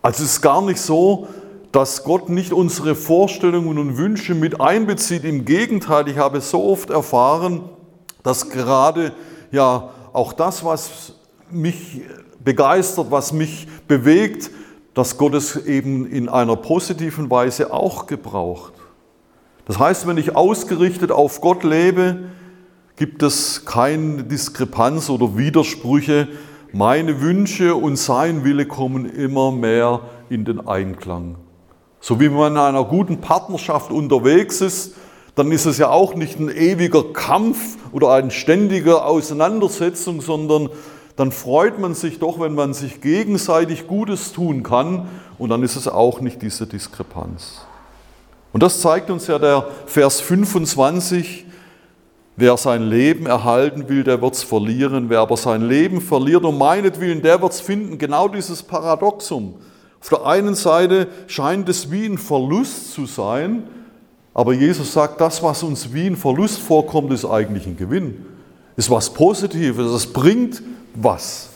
Also 0.00 0.24
es 0.24 0.32
ist 0.32 0.42
gar 0.42 0.62
nicht 0.62 0.80
so, 0.80 1.28
dass 1.70 2.02
Gott 2.02 2.28
nicht 2.28 2.52
unsere 2.52 2.94
Vorstellungen 2.94 3.78
und 3.78 3.96
Wünsche 3.96 4.34
mit 4.34 4.60
einbezieht. 4.60 5.24
Im 5.24 5.44
Gegenteil, 5.44 6.08
ich 6.08 6.18
habe 6.18 6.40
so 6.40 6.64
oft 6.64 6.90
erfahren, 6.90 7.62
dass 8.22 8.50
gerade 8.50 9.12
ja 9.50 9.90
auch 10.12 10.32
das, 10.32 10.64
was 10.64 11.14
mich 11.50 12.02
begeistert, 12.42 13.10
was 13.10 13.32
mich 13.32 13.68
bewegt, 13.86 14.50
dass 14.94 15.16
Gott 15.16 15.34
es 15.34 15.56
eben 15.56 16.06
in 16.06 16.28
einer 16.28 16.56
positiven 16.56 17.30
Weise 17.30 17.72
auch 17.72 18.06
gebraucht. 18.06 18.74
Das 19.64 19.78
heißt, 19.78 20.06
wenn 20.06 20.18
ich 20.18 20.34
ausgerichtet 20.36 21.12
auf 21.12 21.40
Gott 21.40 21.62
lebe, 21.62 22.24
gibt 22.96 23.22
es 23.22 23.64
keine 23.64 24.24
Diskrepanz 24.24 25.10
oder 25.10 25.36
Widersprüche. 25.36 26.28
Meine 26.72 27.20
Wünsche 27.20 27.74
und 27.74 27.96
sein 27.96 28.44
Wille 28.44 28.66
kommen 28.66 29.06
immer 29.06 29.52
mehr 29.52 30.00
in 30.28 30.44
den 30.44 30.66
Einklang. 30.66 31.36
So 32.00 32.20
wie 32.20 32.28
man 32.28 32.52
in 32.52 32.58
einer 32.58 32.84
guten 32.84 33.20
Partnerschaft 33.20 33.90
unterwegs 33.90 34.60
ist, 34.60 34.94
dann 35.34 35.50
ist 35.52 35.66
es 35.66 35.78
ja 35.78 35.88
auch 35.88 36.14
nicht 36.14 36.38
ein 36.38 36.50
ewiger 36.50 37.04
Kampf 37.12 37.76
oder 37.92 38.12
eine 38.12 38.30
ständige 38.30 39.04
Auseinandersetzung, 39.04 40.20
sondern 40.20 40.68
dann 41.16 41.32
freut 41.32 41.78
man 41.78 41.94
sich 41.94 42.18
doch, 42.18 42.40
wenn 42.40 42.54
man 42.54 42.74
sich 42.74 43.00
gegenseitig 43.00 43.86
Gutes 43.86 44.32
tun 44.32 44.62
kann 44.62 45.08
und 45.38 45.50
dann 45.50 45.62
ist 45.62 45.76
es 45.76 45.88
auch 45.88 46.20
nicht 46.20 46.42
diese 46.42 46.66
Diskrepanz. 46.66 47.66
Und 48.52 48.62
das 48.62 48.80
zeigt 48.80 49.10
uns 49.10 49.26
ja 49.26 49.38
der 49.38 49.66
Vers 49.86 50.20
25. 50.20 51.46
Wer 52.36 52.56
sein 52.56 52.88
Leben 52.88 53.26
erhalten 53.26 53.88
will, 53.88 54.04
der 54.04 54.22
wird 54.22 54.34
es 54.34 54.42
verlieren. 54.42 55.10
Wer 55.10 55.20
aber 55.20 55.36
sein 55.36 55.62
Leben 55.68 56.00
verliert 56.00 56.44
um 56.44 56.56
meinetwillen, 56.56 57.22
der 57.22 57.42
wird 57.42 57.52
es 57.52 57.60
finden. 57.60 57.98
Genau 57.98 58.28
dieses 58.28 58.62
Paradoxum. 58.62 59.54
Auf 60.00 60.08
der 60.08 60.26
einen 60.26 60.54
Seite 60.54 61.08
scheint 61.26 61.68
es 61.68 61.90
wie 61.90 62.06
ein 62.06 62.18
Verlust 62.18 62.92
zu 62.92 63.06
sein, 63.06 63.64
aber 64.34 64.52
Jesus 64.52 64.92
sagt, 64.92 65.20
das, 65.20 65.42
was 65.42 65.62
uns 65.62 65.92
wie 65.92 66.06
ein 66.06 66.16
Verlust 66.16 66.58
vorkommt, 66.58 67.12
ist 67.12 67.24
eigentlich 67.24 67.66
ein 67.66 67.76
Gewinn. 67.76 68.24
Ist 68.76 68.90
was 68.90 69.10
Positives, 69.10 69.92
es 69.92 70.12
bringt 70.12 70.62
was. 70.94 71.50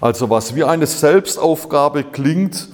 Also 0.00 0.30
was 0.30 0.54
wie 0.54 0.64
eine 0.64 0.86
Selbstaufgabe 0.86 2.04
klingt, 2.04 2.70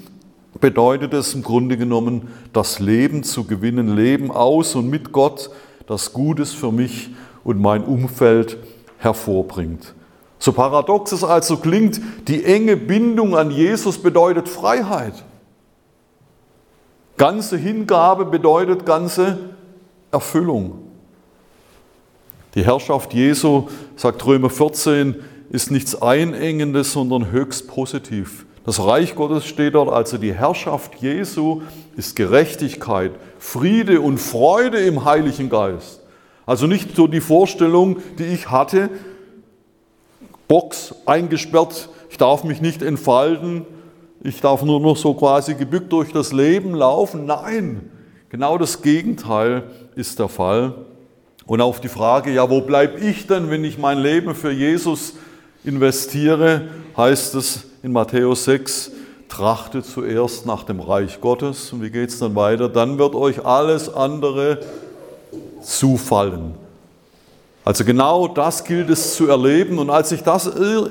bedeutet 0.61 1.13
es 1.13 1.35
im 1.35 1.43
Grunde 1.43 1.77
genommen, 1.77 2.29
das 2.53 2.79
Leben 2.79 3.25
zu 3.25 3.45
gewinnen, 3.45 3.97
Leben 3.97 4.31
aus 4.31 4.77
und 4.77 4.89
mit 4.89 5.13
Gott, 5.13 5.51
das 5.87 6.13
Gutes 6.13 6.53
für 6.53 6.73
mich 6.73 7.11
und 7.45 7.61
mein 7.61 7.85
Umfeld 7.85 8.59
hervorbringt. 8.99 9.95
So 10.39 10.53
paradox 10.53 11.13
es 11.13 11.25
also 11.25 11.57
klingt, 11.57 12.01
die 12.29 12.45
enge 12.45 12.77
Bindung 12.77 13.37
an 13.37 13.51
Jesus 13.51 13.99
bedeutet 13.99 14.49
Freiheit. 14.49 15.25
Ganze 17.17 17.57
Hingabe 17.57 18.27
bedeutet 18.27 18.85
ganze 18.85 19.39
Erfüllung. 20.11 20.79
Die 22.55 22.65
Herrschaft 22.65 23.15
Jesu, 23.15 23.69
sagt 23.97 24.25
Römer 24.27 24.51
14, 24.51 25.17
ist 25.51 25.71
nichts 25.71 26.01
Einengendes, 26.01 26.93
sondern 26.93 27.31
höchst 27.31 27.69
positiv. 27.69 28.47
Das 28.65 28.85
Reich 28.85 29.15
Gottes 29.15 29.47
steht 29.47 29.75
dort, 29.75 29.91
also 29.91 30.19
die 30.19 30.35
Herrschaft 30.35 30.97
Jesu 30.97 31.63
ist 31.97 32.17
Gerechtigkeit, 32.17 33.13
Friede 33.47 34.01
und 34.01 34.19
Freude 34.19 34.79
im 34.81 35.05
Heiligen 35.05 35.49
Geist. 35.49 36.01
Also 36.47 36.67
nicht 36.67 36.97
so 36.97 37.07
die 37.07 37.21
Vorstellung, 37.21 37.99
die 38.19 38.25
ich 38.25 38.51
hatte, 38.51 38.91
Box 40.49 40.97
eingesperrt, 41.07 41.89
ich 42.11 42.19
darf 42.19 42.43
mich 42.43 42.61
nicht 42.61 42.83
entfalten, 42.83 43.65
ich 44.21 44.41
darf 44.41 44.65
nur 44.65 44.81
noch 44.81 44.97
so 44.97 45.15
quasi 45.15 45.55
gebückt 45.55 45.93
durch 45.93 46.11
das 46.11 46.33
Leben 46.33 46.75
laufen. 46.75 47.25
Nein, 47.25 47.89
genau 48.31 48.59
das 48.59 48.83
Gegenteil 48.83 49.63
ist 49.95 50.19
der 50.19 50.29
Fall. 50.29 50.75
Und 51.47 51.61
auf 51.61 51.81
die 51.81 51.89
Frage, 51.89 52.33
ja, 52.33 52.51
wo 52.51 52.63
bleibe 52.63 52.99
ich 52.99 53.29
denn, 53.29 53.49
wenn 53.49 53.63
ich 53.63 53.79
mein 53.79 53.99
Leben 53.99 54.35
für 54.35 54.51
Jesus 54.51 55.15
investiere, 55.63 56.63
heißt 56.97 57.37
es 57.37 57.65
in 57.85 57.93
Matthäus 57.93 58.45
6, 58.45 58.91
trachtet 59.29 59.85
zuerst 59.87 60.47
nach 60.47 60.65
dem 60.65 60.81
Reich 60.81 61.21
Gottes. 61.21 61.73
Und 61.73 61.83
wie 61.83 61.91
geht 61.91 62.11
es 62.11 62.19
dann 62.19 62.35
weiter? 62.35 62.69
Dann 62.69 62.99
wird 62.99 63.15
euch 63.15 63.45
alles 63.45 63.93
andere 63.93 64.61
zufallen. 65.63 66.55
Also 67.65 67.85
genau 67.85 68.29
das 68.29 68.63
gilt 68.63 68.91
es 68.91 69.17
zu 69.17 69.29
erleben. 69.29 69.81
Und 69.81 69.91
als 69.91 70.13
ich 70.13 70.23
das 70.23 70.49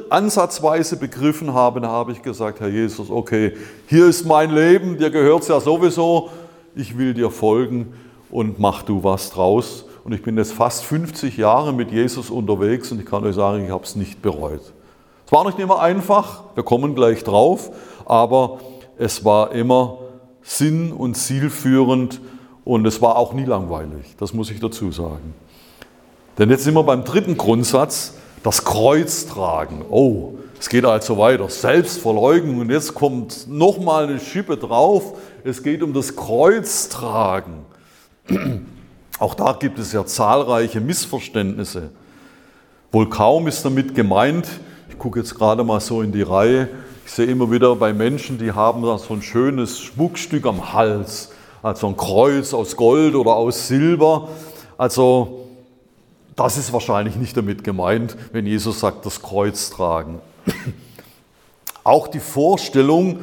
ansatzweise 0.09 0.97
begriffen 0.97 1.53
habe, 1.53 1.87
habe 1.87 2.11
ich 2.11 2.21
gesagt, 2.21 2.59
Herr 2.59 2.67
Jesus, 2.67 3.09
okay, 3.09 3.53
hier 3.87 4.07
ist 4.07 4.25
mein 4.25 4.53
Leben, 4.53 4.97
dir 4.97 5.09
gehört 5.09 5.43
es 5.43 5.47
ja 5.47 5.61
sowieso, 5.61 6.29
ich 6.75 6.97
will 6.97 7.13
dir 7.13 7.31
folgen 7.31 7.93
und 8.29 8.59
mach 8.59 8.83
du 8.83 9.01
was 9.05 9.29
draus. 9.29 9.85
Und 10.03 10.11
ich 10.11 10.21
bin 10.21 10.37
jetzt 10.37 10.51
fast 10.51 10.83
50 10.83 11.37
Jahre 11.37 11.71
mit 11.71 11.91
Jesus 11.91 12.29
unterwegs 12.29 12.91
und 12.91 12.99
ich 12.99 13.05
kann 13.05 13.23
euch 13.23 13.35
sagen, 13.35 13.63
ich 13.63 13.71
habe 13.71 13.85
es 13.85 13.95
nicht 13.95 14.21
bereut. 14.21 14.73
Es 15.25 15.31
war 15.31 15.45
nicht 15.45 15.57
immer 15.57 15.79
einfach, 15.79 16.43
wir 16.53 16.63
kommen 16.63 16.93
gleich 16.93 17.23
drauf, 17.23 17.71
aber 18.05 18.59
es 18.97 19.25
war 19.25 19.51
immer 19.51 19.97
sinn- 20.41 20.91
und 20.91 21.15
zielführend 21.15 22.21
und 22.63 22.85
es 22.85 23.01
war 23.01 23.17
auch 23.17 23.33
nie 23.33 23.45
langweilig, 23.45 24.15
das 24.17 24.33
muss 24.33 24.49
ich 24.51 24.59
dazu 24.59 24.91
sagen. 24.91 25.33
Denn 26.37 26.49
jetzt 26.49 26.63
sind 26.63 26.73
wir 26.73 26.83
beim 26.83 27.03
dritten 27.03 27.37
Grundsatz, 27.37 28.13
das 28.43 28.63
Kreuz 28.63 29.25
tragen. 29.25 29.83
Oh, 29.89 30.33
es 30.59 30.69
geht 30.69 30.85
also 30.85 31.17
weiter. 31.17 31.49
Selbstverleugnung 31.49 32.59
und 32.59 32.69
jetzt 32.69 32.93
kommt 32.93 33.47
nochmal 33.47 34.07
eine 34.07 34.19
Schippe 34.19 34.57
drauf. 34.57 35.17
Es 35.43 35.63
geht 35.63 35.81
um 35.81 35.93
das 35.93 36.15
Kreuz 36.15 36.89
tragen. 36.89 37.65
Auch 39.19 39.33
da 39.33 39.53
gibt 39.53 39.79
es 39.79 39.93
ja 39.93 40.05
zahlreiche 40.05 40.81
Missverständnisse. 40.81 41.89
Wohl 42.91 43.09
kaum 43.09 43.47
ist 43.47 43.63
damit 43.63 43.95
gemeint, 43.95 44.47
ich 44.89 44.97
gucke 44.97 45.19
jetzt 45.19 45.35
gerade 45.35 45.63
mal 45.63 45.79
so 45.79 46.01
in 46.01 46.11
die 46.11 46.21
Reihe, 46.21 46.69
ich 47.05 47.11
sehe 47.11 47.27
immer 47.27 47.51
wieder 47.51 47.75
bei 47.75 47.93
Menschen, 47.93 48.39
die 48.39 48.51
haben 48.51 48.81
da 48.81 48.97
so 48.97 49.13
ein 49.13 49.21
schönes 49.21 49.79
Schmuckstück 49.79 50.47
am 50.47 50.73
Hals, 50.73 51.29
also 51.61 51.87
ein 51.87 51.95
Kreuz 51.95 52.51
aus 52.51 52.75
Gold 52.75 53.13
oder 53.13 53.35
aus 53.35 53.67
Silber. 53.67 54.29
Also 54.75 55.47
das 56.35 56.57
ist 56.57 56.73
wahrscheinlich 56.73 57.15
nicht 57.15 57.37
damit 57.37 57.63
gemeint, 57.63 58.17
wenn 58.31 58.47
Jesus 58.47 58.79
sagt, 58.79 59.05
das 59.05 59.21
Kreuz 59.21 59.69
tragen. 59.69 60.19
Auch 61.83 62.07
die 62.07 62.19
Vorstellung, 62.19 63.19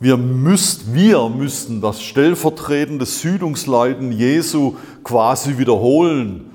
wir, 0.00 0.16
müsst, 0.16 0.92
wir 0.92 1.28
müssten 1.28 1.80
das 1.80 2.02
stellvertretende 2.02 3.06
Südungsleiden 3.06 4.10
Jesu 4.10 4.74
quasi 5.04 5.58
wiederholen. 5.58 6.50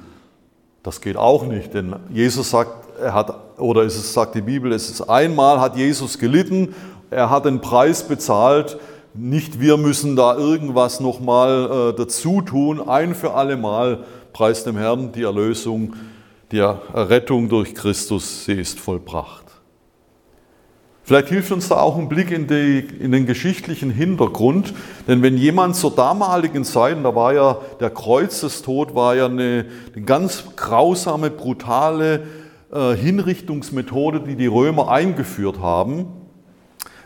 Das 0.83 0.99
geht 0.99 1.15
auch 1.15 1.45
nicht, 1.45 1.73
denn 1.73 1.95
Jesus 2.09 2.49
sagt, 2.49 2.71
er 2.99 3.13
hat, 3.13 3.50
oder 3.61 3.83
es 3.83 4.13
sagt 4.13 4.35
die 4.35 4.41
Bibel, 4.41 4.73
es 4.73 4.89
ist 4.89 5.01
einmal 5.01 5.59
hat 5.61 5.77
Jesus 5.77 6.17
gelitten, 6.17 6.75
er 7.09 7.29
hat 7.29 7.45
den 7.45 7.61
Preis 7.61 8.03
bezahlt, 8.03 8.77
nicht 9.13 9.59
wir 9.59 9.77
müssen 9.77 10.15
da 10.15 10.35
irgendwas 10.35 10.99
nochmal 10.99 11.91
äh, 11.91 11.97
dazu 11.97 12.41
tun, 12.41 12.87
ein 12.87 13.13
für 13.13 13.33
alle 13.33 13.57
Mal 13.57 14.05
Preis 14.33 14.63
dem 14.63 14.77
Herrn, 14.77 15.11
die 15.11 15.23
Erlösung, 15.23 15.95
die 16.51 16.59
Errettung 16.59 17.49
durch 17.49 17.75
Christus, 17.75 18.45
sie 18.45 18.53
ist 18.53 18.79
vollbracht. 18.79 19.45
Vielleicht 21.03 21.29
hilft 21.29 21.51
uns 21.51 21.67
da 21.67 21.75
auch 21.75 21.97
ein 21.97 22.07
Blick 22.07 22.31
in, 22.31 22.47
die, 22.47 22.87
in, 22.99 23.11
den 23.11 23.25
geschichtlichen 23.25 23.89
Hintergrund, 23.89 24.73
denn 25.07 25.21
wenn 25.21 25.35
jemand 25.35 25.75
zur 25.75 25.91
damaligen 25.91 26.63
Zeit, 26.63 26.97
da 27.03 27.13
war 27.13 27.33
ja 27.33 27.57
der 27.81 27.89
Kreuzestod, 27.89 28.95
war 28.95 29.15
ja 29.15 29.25
eine, 29.25 29.65
eine 29.93 30.05
ganz 30.05 30.43
grausame, 30.55 31.29
brutale 31.29 32.21
Hinrichtungsmethode, 32.73 34.21
die 34.21 34.35
die 34.35 34.47
Römer 34.47 34.89
eingeführt 34.89 35.59
haben. 35.59 36.07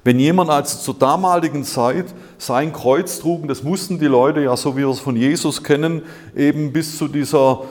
Wenn 0.03 0.19
jemand 0.19 0.51
also 0.51 0.77
zur 0.77 0.93
damaligen 0.93 1.63
Zeit 1.63 2.13
sein 2.37 2.71
Kreuz 2.71 3.19
trug, 3.19 3.47
das 3.47 3.63
mussten 3.63 3.97
die 3.97 4.05
Leute 4.05 4.41
ja, 4.41 4.55
so 4.55 4.77
wie 4.77 4.81
wir 4.81 4.89
es 4.89 4.99
von 4.99 5.15
Jesus 5.15 5.63
kennen, 5.63 6.03
eben 6.35 6.71
bis 6.71 6.99
zu 6.99 7.07
dieser 7.07 7.63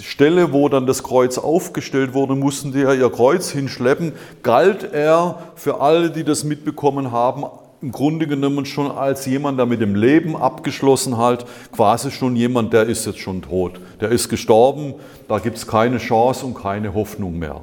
Stelle, 0.00 0.52
wo 0.52 0.68
dann 0.68 0.86
das 0.86 1.02
Kreuz 1.02 1.36
aufgestellt 1.36 2.14
wurde, 2.14 2.36
mussten 2.36 2.72
die 2.72 2.78
ja 2.78 2.94
ihr 2.94 3.10
Kreuz 3.10 3.50
hinschleppen, 3.50 4.12
galt 4.44 4.92
er 4.92 5.40
für 5.56 5.80
alle, 5.80 6.10
die 6.10 6.22
das 6.22 6.44
mitbekommen 6.44 7.10
haben, 7.10 7.44
im 7.82 7.92
Grunde 7.92 8.26
genommen 8.26 8.66
schon 8.66 8.90
als 8.90 9.24
jemand, 9.26 9.58
der 9.58 9.66
mit 9.66 9.80
dem 9.80 9.94
Leben 9.94 10.36
abgeschlossen 10.36 11.16
hat, 11.16 11.46
quasi 11.72 12.10
schon 12.10 12.36
jemand, 12.36 12.72
der 12.72 12.84
ist 12.84 13.06
jetzt 13.06 13.20
schon 13.20 13.40
tot. 13.40 13.80
Der 14.00 14.10
ist 14.10 14.28
gestorben, 14.28 14.94
da 15.28 15.38
gibt 15.38 15.56
es 15.56 15.66
keine 15.66 15.98
Chance 15.98 16.44
und 16.44 16.54
keine 16.54 16.92
Hoffnung 16.92 17.38
mehr. 17.38 17.62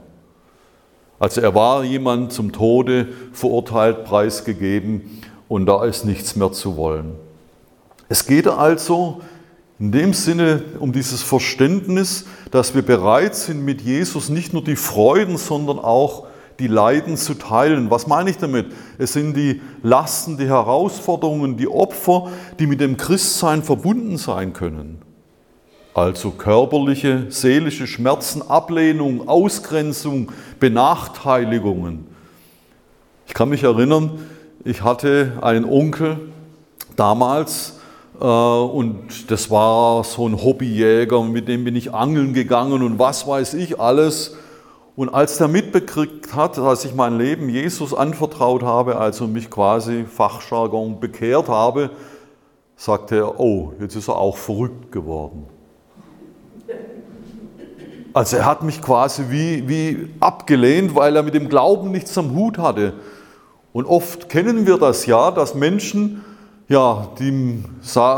Also 1.19 1.41
er 1.41 1.53
war 1.55 1.83
jemand 1.83 2.31
zum 2.31 2.51
Tode 2.51 3.07
verurteilt, 3.31 4.05
preisgegeben 4.05 5.21
und 5.47 5.65
da 5.65 5.83
ist 5.83 6.05
nichts 6.05 6.35
mehr 6.35 6.51
zu 6.51 6.77
wollen. 6.77 7.13
Es 8.09 8.25
geht 8.25 8.47
also 8.47 9.21
in 9.79 9.91
dem 9.91 10.13
Sinne 10.13 10.63
um 10.79 10.91
dieses 10.91 11.21
Verständnis, 11.21 12.25
dass 12.51 12.73
wir 12.73 12.81
bereit 12.81 13.35
sind, 13.35 13.63
mit 13.63 13.81
Jesus 13.81 14.29
nicht 14.29 14.53
nur 14.53 14.63
die 14.63 14.75
Freuden, 14.75 15.37
sondern 15.37 15.77
auch 15.77 16.26
die 16.59 16.67
Leiden 16.67 17.17
zu 17.17 17.35
teilen. 17.35 17.91
Was 17.91 18.07
meine 18.07 18.29
ich 18.29 18.37
damit? 18.37 18.67
Es 18.97 19.13
sind 19.13 19.35
die 19.35 19.61
Lasten, 19.83 20.37
die 20.37 20.47
Herausforderungen, 20.47 21.57
die 21.57 21.67
Opfer, 21.67 22.29
die 22.59 22.67
mit 22.67 22.81
dem 22.81 22.97
Christsein 22.97 23.63
verbunden 23.63 24.17
sein 24.17 24.53
können. 24.53 25.01
Also 25.93 26.31
körperliche, 26.31 27.25
seelische 27.29 27.87
Schmerzen, 27.87 28.41
Ablehnung, 28.47 29.27
Ausgrenzung, 29.27 30.31
Benachteiligungen. 30.59 32.05
Ich 33.25 33.33
kann 33.33 33.49
mich 33.49 33.63
erinnern, 33.63 34.19
ich 34.63 34.83
hatte 34.83 35.33
einen 35.41 35.65
Onkel 35.65 36.19
damals 36.95 37.79
äh, 38.19 38.25
und 38.25 39.29
das 39.31 39.49
war 39.49 40.03
so 40.03 40.27
ein 40.27 40.41
Hobbyjäger, 40.41 41.23
mit 41.23 41.47
dem 41.47 41.63
bin 41.63 41.75
ich 41.75 41.93
angeln 41.93 42.33
gegangen 42.33 42.83
und 42.83 42.99
was 42.99 43.27
weiß 43.27 43.55
ich 43.55 43.79
alles. 43.79 44.35
Und 44.97 45.09
als 45.09 45.37
der 45.37 45.47
mitbekriegt 45.47 46.33
hat, 46.33 46.57
dass 46.57 46.83
ich 46.83 46.95
mein 46.95 47.19
Leben 47.19 47.49
Jesus 47.49 47.93
anvertraut 47.93 48.63
habe, 48.63 48.97
also 48.97 49.27
mich 49.27 49.51
quasi 49.51 50.05
Fachjargon 50.05 50.99
bekehrt 50.99 51.49
habe, 51.49 51.91
sagte 52.75 53.17
er, 53.17 53.39
oh, 53.39 53.73
jetzt 53.79 53.95
ist 53.95 54.07
er 54.07 54.17
auch 54.17 54.35
verrückt 54.35 54.91
geworden. 54.91 55.45
Also 58.11 58.37
er 58.37 58.45
hat 58.45 58.63
mich 58.63 58.81
quasi 58.81 59.25
wie, 59.29 59.69
wie 59.69 60.09
abgelehnt, 60.19 60.95
weil 60.95 61.15
er 61.15 61.21
mit 61.21 61.35
dem 61.35 61.47
Glauben 61.47 61.91
nichts 61.91 62.17
am 62.17 62.33
Hut 62.33 62.57
hatte. 62.57 62.93
Und 63.73 63.85
oft 63.85 64.29
kennen 64.29 64.65
wir 64.65 64.79
das 64.79 65.05
ja, 65.05 65.29
dass 65.29 65.53
Menschen, 65.53 66.25
ja, 66.69 67.07
die, 67.17 67.63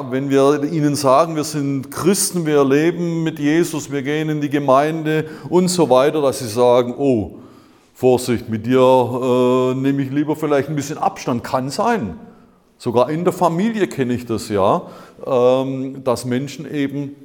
wenn 0.09 0.29
wir 0.29 0.63
ihnen 0.63 0.95
sagen, 0.95 1.35
wir 1.35 1.43
sind 1.43 1.91
Christen, 1.91 2.47
wir 2.47 2.65
leben 2.65 3.23
mit 3.23 3.37
Jesus, 3.37 3.91
wir 3.91 4.01
gehen 4.01 4.29
in 4.29 4.41
die 4.41 4.49
Gemeinde 4.49 5.25
und 5.49 5.67
so 5.67 5.89
weiter, 5.89 6.21
dass 6.21 6.39
sie 6.39 6.47
sagen, 6.47 6.95
oh, 6.97 7.37
Vorsicht, 7.93 8.49
mit 8.49 8.65
dir 8.65 8.79
äh, 8.79 9.75
nehme 9.75 10.01
ich 10.01 10.09
lieber 10.09 10.35
vielleicht 10.35 10.69
ein 10.69 10.75
bisschen 10.75 10.97
Abstand. 10.97 11.43
Kann 11.43 11.69
sein. 11.69 12.17
Sogar 12.77 13.09
in 13.09 13.25
der 13.25 13.33
Familie 13.33 13.87
kenne 13.87 14.13
ich 14.13 14.25
das 14.25 14.47
ja, 14.47 14.83
ähm, 15.27 16.01
dass 16.03 16.23
Menschen 16.23 16.65
eben 16.73 17.15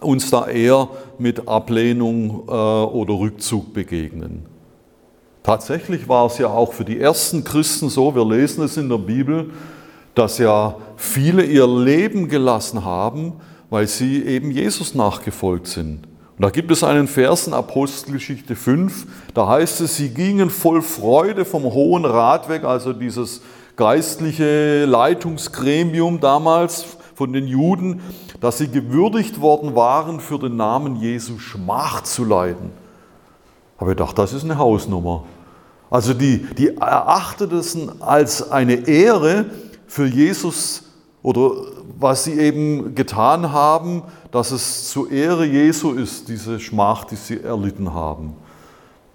uns 0.00 0.30
da 0.30 0.46
eher 0.46 0.88
mit 1.18 1.48
Ablehnung 1.48 2.44
äh, 2.46 2.52
oder 2.52 3.14
Rückzug 3.14 3.74
begegnen. 3.74 4.46
Tatsächlich 5.42 6.08
war 6.08 6.26
es 6.26 6.38
ja 6.38 6.46
auch 6.46 6.72
für 6.72 6.84
die 6.84 7.00
ersten 7.00 7.42
Christen 7.42 7.88
so, 7.88 8.14
wir 8.14 8.24
lesen 8.24 8.62
es 8.64 8.76
in 8.76 8.88
der 8.88 8.98
Bibel, 8.98 9.50
dass 10.14 10.38
ja 10.38 10.76
viele 10.96 11.44
ihr 11.44 11.66
Leben 11.66 12.28
gelassen 12.28 12.84
haben, 12.84 13.34
weil 13.70 13.86
sie 13.86 14.24
eben 14.24 14.50
Jesus 14.50 14.94
nachgefolgt 14.94 15.66
sind. 15.68 16.06
Und 16.36 16.44
da 16.44 16.50
gibt 16.50 16.70
es 16.70 16.82
einen 16.82 17.06
Vers 17.06 17.46
in 17.46 17.52
Apostelgeschichte 17.52 18.56
5, 18.56 19.06
da 19.34 19.46
heißt 19.46 19.82
es, 19.82 19.96
sie 19.96 20.08
gingen 20.08 20.50
voll 20.50 20.82
Freude 20.82 21.44
vom 21.44 21.64
Hohen 21.64 22.04
Rat 22.04 22.48
weg, 22.48 22.64
also 22.64 22.92
dieses 22.92 23.42
geistliche 23.76 24.84
Leitungsgremium 24.86 26.18
damals 26.18 26.96
von 27.14 27.32
den 27.32 27.46
Juden, 27.46 28.00
dass 28.40 28.58
sie 28.58 28.68
gewürdigt 28.68 29.40
worden 29.40 29.74
waren, 29.74 30.20
für 30.20 30.38
den 30.38 30.56
Namen 30.56 30.96
Jesu 30.96 31.38
Schmach 31.38 32.02
zu 32.02 32.24
leiden. 32.24 32.72
Habe 33.78 33.90
ich 33.90 33.96
gedacht, 33.98 34.18
das 34.18 34.32
ist 34.32 34.44
eine 34.44 34.56
Hausnummer. 34.56 35.24
Also 35.90 36.14
die, 36.14 36.46
die 36.56 36.76
erachteten 36.76 37.58
es 37.58 37.76
als 38.00 38.50
eine 38.50 38.88
Ehre 38.88 39.46
für 39.90 40.06
Jesus 40.06 40.84
oder 41.20 41.50
was 41.98 42.24
sie 42.24 42.38
eben 42.38 42.94
getan 42.94 43.50
haben, 43.50 44.04
dass 44.30 44.52
es 44.52 44.88
zur 44.88 45.10
Ehre 45.10 45.44
Jesu 45.44 45.90
ist, 45.92 46.28
diese 46.28 46.60
Schmach, 46.60 47.04
die 47.04 47.16
sie 47.16 47.40
erlitten 47.40 47.92
haben. 47.92 48.34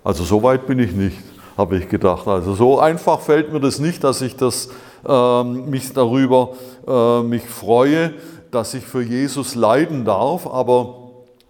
Also 0.03 0.25
so 0.25 0.43
weit 0.43 0.67
bin 0.67 0.79
ich 0.79 0.91
nicht. 0.91 1.17
habe 1.57 1.77
ich 1.77 1.87
gedacht. 1.87 2.27
Also 2.27 2.53
so 2.53 2.79
einfach 2.79 3.21
fällt 3.21 3.53
mir 3.53 3.61
das 3.61 3.79
nicht, 3.79 4.03
dass 4.03 4.21
ich 4.21 4.35
das, 4.35 4.67
äh, 5.07 5.43
mich 5.43 5.93
darüber 5.93 6.49
äh, 6.85 7.23
mich 7.23 7.43
freue, 7.43 8.13
dass 8.51 8.73
ich 8.73 8.83
für 8.83 9.01
Jesus 9.01 9.55
leiden 9.55 10.03
darf. 10.03 10.45
Aber 10.45 10.97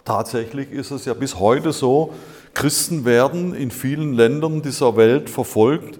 tatsächlich 0.04 0.72
ist 0.72 0.92
es 0.92 1.06
ja 1.06 1.16
bis 1.16 1.40
heute 1.40 1.74
so, 1.74 2.14
Christen 2.54 3.04
werden 3.04 3.56
in 3.56 3.72
vielen 3.72 4.14
Ländern 4.14 4.62
dieser 4.62 4.96
Welt 4.96 5.32
verfolgt. 5.32 6.00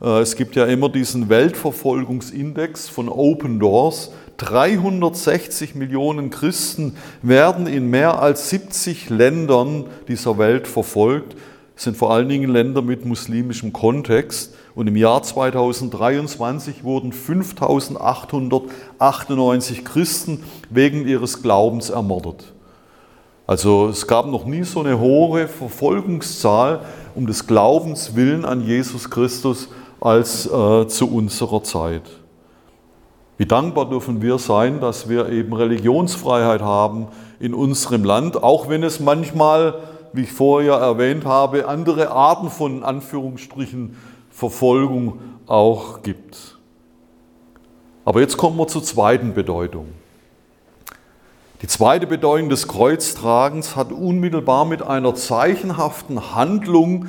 Äh, 0.00 0.20
es 0.20 0.36
gibt 0.36 0.56
ja 0.56 0.64
immer 0.66 0.88
diesen 0.88 1.28
Weltverfolgungsindex 1.28 2.88
von 2.88 3.08
Open 3.08 3.60
Doors. 3.60 4.12
360 4.38 5.74
Millionen 5.74 6.30
Christen 6.30 6.96
werden 7.20 7.66
in 7.66 7.90
mehr 7.90 8.22
als 8.22 8.48
70 8.50 9.10
Ländern 9.10 9.84
dieser 10.08 10.38
Welt 10.38 10.66
verfolgt. 10.66 11.36
Das 11.74 11.84
sind 11.84 11.96
vor 11.96 12.12
allen 12.12 12.28
Dingen 12.28 12.50
Länder 12.50 12.82
mit 12.82 13.04
muslimischem 13.04 13.72
Kontext. 13.72 14.54
Und 14.74 14.86
im 14.86 14.96
Jahr 14.96 15.22
2023 15.22 16.84
wurden 16.84 17.12
5898 17.12 19.84
Christen 19.84 20.44
wegen 20.70 21.06
ihres 21.06 21.42
Glaubens 21.42 21.90
ermordet. 21.90 22.54
Also 23.46 23.88
es 23.88 24.06
gab 24.06 24.26
noch 24.26 24.46
nie 24.46 24.62
so 24.62 24.80
eine 24.80 25.00
hohe 25.00 25.48
Verfolgungszahl 25.48 26.80
um 27.14 27.26
des 27.26 27.46
Glaubens 27.46 28.14
willen 28.14 28.44
an 28.44 28.64
Jesus 28.64 29.10
Christus 29.10 29.68
als 30.00 30.46
äh, 30.46 30.86
zu 30.88 31.10
unserer 31.12 31.62
Zeit. 31.62 32.02
Wie 33.36 33.46
dankbar 33.46 33.88
dürfen 33.88 34.20
wir 34.20 34.38
sein, 34.38 34.80
dass 34.80 35.08
wir 35.08 35.28
eben 35.30 35.52
Religionsfreiheit 35.54 36.60
haben 36.60 37.08
in 37.38 37.54
unserem 37.54 38.04
Land, 38.04 38.42
auch 38.42 38.68
wenn 38.68 38.82
es 38.82 39.00
manchmal, 39.00 39.76
wie 40.12 40.22
ich 40.22 40.32
vorher 40.32 40.74
erwähnt 40.74 41.24
habe, 41.24 41.66
andere 41.66 42.10
Arten 42.10 42.50
von 42.50 42.82
Anführungsstrichen 42.82 43.96
Verfolgung 44.30 45.20
auch 45.46 46.02
gibt. 46.02 46.58
Aber 48.04 48.20
jetzt 48.20 48.36
kommen 48.36 48.58
wir 48.58 48.68
zur 48.68 48.82
zweiten 48.82 49.34
Bedeutung. 49.34 49.86
Die 51.62 51.66
zweite 51.66 52.06
Bedeutung 52.06 52.48
des 52.48 52.68
Kreuztragens 52.68 53.76
hat 53.76 53.92
unmittelbar 53.92 54.64
mit 54.64 54.82
einer 54.82 55.14
zeichenhaften 55.14 56.34
Handlung 56.34 57.06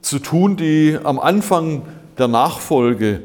zu 0.00 0.20
tun, 0.20 0.56
die 0.56 0.96
am 1.02 1.18
Anfang 1.18 1.82
der 2.20 2.28
Nachfolge 2.28 3.22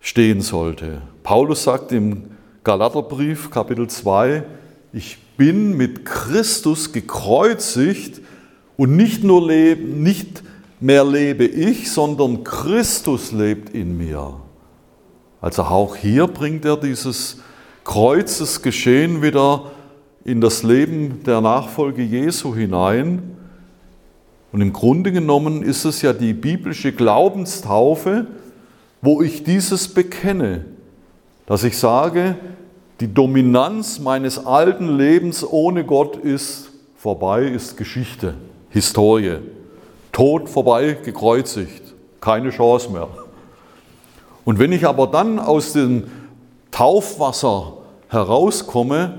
stehen 0.00 0.40
sollte. 0.40 1.02
Paulus 1.22 1.64
sagt 1.64 1.90
im 1.90 2.24
Galaterbrief 2.62 3.50
Kapitel 3.50 3.88
2, 3.88 4.44
ich 4.92 5.18
bin 5.36 5.76
mit 5.76 6.04
Christus 6.04 6.92
gekreuzigt 6.92 8.20
und 8.76 8.96
nicht 8.96 9.24
nur 9.24 9.46
leben, 9.46 10.02
nicht 10.02 10.42
mehr 10.80 11.04
lebe 11.04 11.44
ich, 11.44 11.90
sondern 11.90 12.44
Christus 12.44 13.32
lebt 13.32 13.70
in 13.70 13.96
mir. 13.96 14.34
Also 15.40 15.62
auch 15.62 15.96
hier 15.96 16.26
bringt 16.26 16.64
er 16.64 16.76
dieses 16.76 17.38
Kreuzesgeschehen 17.84 19.22
wieder 19.22 19.70
in 20.24 20.40
das 20.40 20.62
Leben 20.62 21.22
der 21.24 21.40
Nachfolge 21.40 22.02
Jesu 22.02 22.54
hinein. 22.54 23.35
Und 24.56 24.62
im 24.62 24.72
Grunde 24.72 25.12
genommen 25.12 25.62
ist 25.62 25.84
es 25.84 26.00
ja 26.00 26.14
die 26.14 26.32
biblische 26.32 26.90
Glaubenstaufe, 26.90 28.26
wo 29.02 29.20
ich 29.20 29.44
dieses 29.44 29.92
bekenne 29.92 30.64
dass 31.44 31.62
ich 31.62 31.76
sage, 31.76 32.36
die 33.00 33.12
Dominanz 33.12 33.98
meines 33.98 34.46
alten 34.46 34.96
Lebens 34.96 35.46
ohne 35.46 35.84
Gott 35.84 36.16
ist 36.16 36.70
vorbei, 36.96 37.44
ist 37.44 37.76
Geschichte, 37.76 38.32
Historie. 38.70 39.40
Tod 40.10 40.48
vorbei, 40.48 40.96
gekreuzigt, 41.04 41.82
keine 42.22 42.48
Chance 42.48 42.90
mehr. 42.90 43.08
Und 44.46 44.58
wenn 44.58 44.72
ich 44.72 44.86
aber 44.86 45.06
dann 45.06 45.38
aus 45.38 45.74
dem 45.74 46.04
Taufwasser 46.70 47.74
herauskomme, 48.08 49.18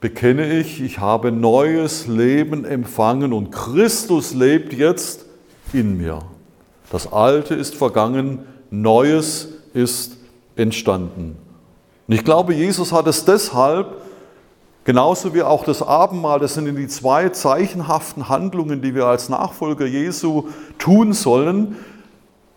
bekenne 0.00 0.58
ich, 0.58 0.80
ich 0.80 0.98
habe 0.98 1.30
neues 1.30 2.06
Leben 2.06 2.64
empfangen 2.64 3.32
und 3.32 3.50
Christus 3.50 4.32
lebt 4.32 4.72
jetzt 4.72 5.26
in 5.72 5.98
mir. 5.98 6.20
Das 6.90 7.12
Alte 7.12 7.54
ist 7.54 7.74
vergangen, 7.74 8.40
Neues 8.70 9.48
ist 9.74 10.16
entstanden. 10.56 11.36
Und 12.08 12.14
ich 12.14 12.24
glaube, 12.24 12.54
Jesus 12.54 12.92
hat 12.92 13.06
es 13.06 13.24
deshalb, 13.24 13.98
genauso 14.84 15.34
wie 15.34 15.42
auch 15.42 15.64
das 15.64 15.82
Abendmahl, 15.82 16.40
das 16.40 16.54
sind 16.54 16.74
die 16.74 16.88
zwei 16.88 17.28
zeichenhaften 17.28 18.28
Handlungen, 18.28 18.80
die 18.80 18.94
wir 18.94 19.06
als 19.06 19.28
Nachfolger 19.28 19.86
Jesu 19.86 20.48
tun 20.78 21.12
sollen, 21.12 21.76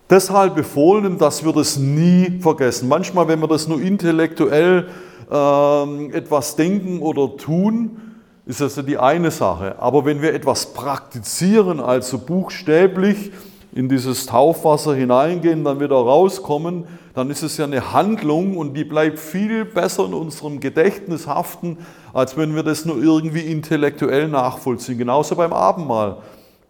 deshalb 0.09 0.55
befohlen, 0.55 1.17
dass 1.17 1.43
wir 1.43 1.51
das 1.51 1.77
nie 1.77 2.39
vergessen. 2.39 2.87
Manchmal, 2.87 3.27
wenn 3.27 3.41
wir 3.41 3.47
das 3.47 3.67
nur 3.67 3.81
intellektuell 3.81 4.87
etwas 5.33 6.55
denken 6.55 6.99
oder 6.99 7.35
tun, 7.37 7.99
ist 8.45 8.61
das 8.61 8.75
ja 8.75 8.83
die 8.83 8.97
eine 8.97 9.31
Sache. 9.31 9.79
Aber 9.79 10.05
wenn 10.05 10.21
wir 10.21 10.33
etwas 10.33 10.73
praktizieren, 10.73 11.79
also 11.79 12.17
buchstäblich 12.19 13.31
in 13.73 13.89
dieses 13.89 14.25
Taufwasser 14.27 14.93
hineingehen, 14.93 15.63
dann 15.63 15.79
wieder 15.79 15.95
rauskommen, 15.95 16.83
dann 17.15 17.29
ist 17.29 17.41
es 17.41 17.57
ja 17.57 17.65
eine 17.65 17.93
Handlung 17.93 18.57
und 18.57 18.75
die 18.75 18.83
bleibt 18.83 19.19
viel 19.19 19.65
besser 19.65 20.05
in 20.05 20.13
unserem 20.13 20.59
Gedächtnis 20.59 21.27
haften, 21.27 21.77
als 22.13 22.37
wenn 22.37 22.55
wir 22.55 22.63
das 22.63 22.85
nur 22.85 23.01
irgendwie 23.01 23.41
intellektuell 23.41 24.27
nachvollziehen. 24.27 24.97
Genauso 24.97 25.35
beim 25.35 25.53
Abendmahl. 25.53 26.17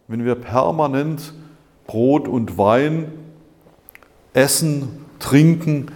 Wenn 0.06 0.24
wir 0.24 0.34
permanent 0.34 1.34
Brot 1.86 2.28
und 2.28 2.56
Wein 2.56 3.12
essen, 4.32 5.04
trinken, 5.18 5.86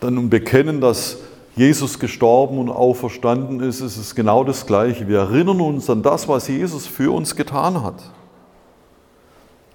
dann 0.00 0.30
bekennen, 0.30 0.80
dass 0.80 1.18
Jesus 1.54 1.98
gestorben 1.98 2.58
und 2.58 2.70
auferstanden 2.70 3.60
ist, 3.60 3.80
ist 3.80 3.98
es 3.98 4.14
genau 4.14 4.42
das 4.42 4.66
Gleiche. 4.66 5.06
Wir 5.06 5.20
erinnern 5.20 5.60
uns 5.60 5.90
an 5.90 6.02
das, 6.02 6.26
was 6.26 6.48
Jesus 6.48 6.86
für 6.86 7.12
uns 7.12 7.36
getan 7.36 7.82
hat. 7.82 8.02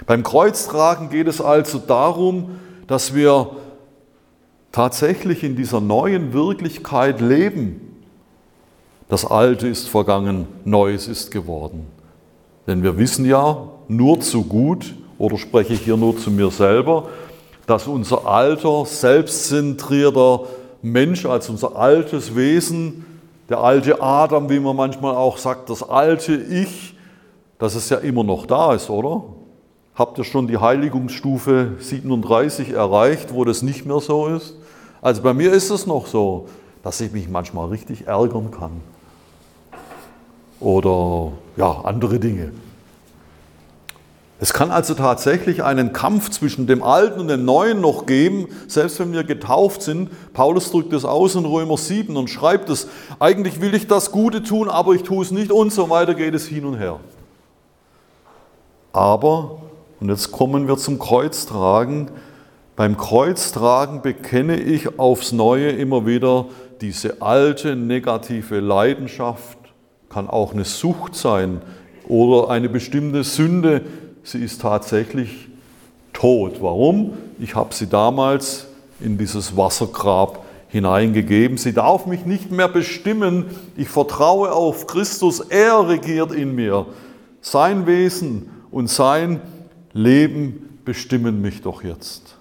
Beim 0.05 0.23
Kreuztragen 0.23 1.09
geht 1.09 1.27
es 1.27 1.41
also 1.41 1.77
darum, 1.77 2.59
dass 2.87 3.13
wir 3.13 3.51
tatsächlich 4.71 5.43
in 5.43 5.55
dieser 5.55 5.81
neuen 5.81 6.33
Wirklichkeit 6.33 7.21
leben. 7.21 7.81
Das 9.09 9.25
Alte 9.25 9.67
ist 9.67 9.87
vergangen, 9.87 10.47
Neues 10.65 11.07
ist 11.07 11.31
geworden. 11.31 11.87
Denn 12.65 12.83
wir 12.83 12.97
wissen 12.97 13.25
ja 13.25 13.69
nur 13.87 14.19
zu 14.19 14.43
gut, 14.43 14.95
oder 15.17 15.37
spreche 15.37 15.73
ich 15.73 15.81
hier 15.81 15.97
nur 15.97 16.17
zu 16.17 16.29
mir 16.29 16.51
selber, 16.51 17.09
dass 17.65 17.87
unser 17.87 18.27
alter, 18.27 18.85
selbstzentrierter 18.85 20.41
Mensch, 20.91 21.25
als 21.25 21.49
unser 21.49 21.75
altes 21.75 22.35
Wesen, 22.35 23.05
der 23.49 23.59
alte 23.59 24.01
Adam, 24.01 24.49
wie 24.49 24.59
man 24.59 24.75
manchmal 24.75 25.15
auch 25.15 25.37
sagt, 25.37 25.69
das 25.69 25.87
alte 25.87 26.35
Ich, 26.35 26.95
dass 27.59 27.75
es 27.75 27.89
ja 27.89 27.97
immer 27.97 28.23
noch 28.23 28.45
da 28.45 28.73
ist, 28.73 28.89
oder? 28.89 29.23
Habt 29.95 30.17
ihr 30.17 30.23
schon 30.23 30.47
die 30.47 30.57
Heiligungsstufe 30.57 31.73
37 31.79 32.71
erreicht, 32.71 33.33
wo 33.33 33.45
das 33.45 33.61
nicht 33.61 33.85
mehr 33.85 33.99
so 33.99 34.27
ist? 34.27 34.55
Also 35.01 35.21
bei 35.21 35.33
mir 35.33 35.51
ist 35.51 35.69
es 35.69 35.87
noch 35.87 36.07
so, 36.07 36.47
dass 36.83 37.01
ich 37.01 37.11
mich 37.11 37.29
manchmal 37.29 37.69
richtig 37.69 38.07
ärgern 38.07 38.51
kann. 38.51 38.81
Oder 40.59 41.31
ja, 41.55 41.81
andere 41.83 42.19
Dinge. 42.19 42.51
Es 44.39 44.53
kann 44.53 44.69
also 44.69 44.93
tatsächlich 44.93 45.63
einen 45.63 45.93
Kampf 45.93 46.29
zwischen 46.29 46.67
dem 46.67 46.83
Alten 46.83 47.19
und 47.19 47.27
dem 47.27 47.43
Neuen 47.43 47.81
noch 47.81 48.05
geben, 48.05 48.47
selbst 48.67 48.99
wenn 48.99 49.11
wir 49.11 49.23
getauft 49.23 49.81
sind. 49.81 50.09
Paulus 50.33 50.69
drückt 50.69 50.93
es 50.93 51.05
aus 51.05 51.33
in 51.35 51.45
Römer 51.45 51.77
7 51.77 52.15
und 52.15 52.29
schreibt 52.29 52.69
es, 52.69 52.87
eigentlich 53.19 53.61
will 53.61 53.73
ich 53.73 53.87
das 53.87 54.11
Gute 54.11 54.43
tun, 54.43 54.69
aber 54.69 54.93
ich 54.93 55.03
tue 55.03 55.23
es 55.23 55.31
nicht 55.31 55.51
und 55.51 55.73
so 55.73 55.89
weiter 55.89 56.13
geht 56.13 56.35
es 56.35 56.47
hin 56.47 56.65
und 56.65 56.77
her. 56.77 56.99
Aber 58.93 59.61
und 59.99 60.09
jetzt 60.09 60.31
kommen 60.31 60.67
wir 60.67 60.77
zum 60.77 60.99
Kreuztragen. 60.99 62.11
Beim 62.75 62.97
Kreuztragen 62.97 64.01
bekenne 64.01 64.59
ich 64.59 64.99
aufs 64.99 65.31
Neue 65.31 65.69
immer 65.69 66.05
wieder 66.05 66.45
diese 66.81 67.21
alte 67.23 67.75
negative 67.75 68.59
Leidenschaft, 68.59 69.57
kann 70.09 70.29
auch 70.29 70.53
eine 70.53 70.65
Sucht 70.65 71.15
sein 71.15 71.61
oder 72.07 72.51
eine 72.51 72.69
bestimmte 72.69 73.23
Sünde. 73.23 73.81
Sie 74.27 74.39
ist 74.39 74.59
tatsächlich 74.59 75.47
tot. 76.11 76.61
Warum? 76.61 77.13
Ich 77.39 77.55
habe 77.55 77.73
sie 77.73 77.87
damals 77.87 78.67
in 78.99 79.17
dieses 79.17 79.55
Wassergrab 79.55 80.43
hineingegeben. 80.67 81.57
Sie 81.57 81.71
darf 81.71 82.07
mich 82.07 82.25
nicht 82.25 82.51
mehr 82.51 82.67
bestimmen. 82.67 83.45
Ich 83.77 83.87
vertraue 83.87 84.51
auf 84.51 84.85
Christus. 84.85 85.39
Er 85.39 85.87
regiert 85.87 86.33
in 86.33 86.55
mir. 86.55 86.87
Sein 87.39 87.87
Wesen 87.87 88.49
und 88.69 88.89
sein 88.89 89.39
Leben 89.93 90.77
bestimmen 90.83 91.41
mich 91.41 91.61
doch 91.61 91.81
jetzt. 91.81 92.35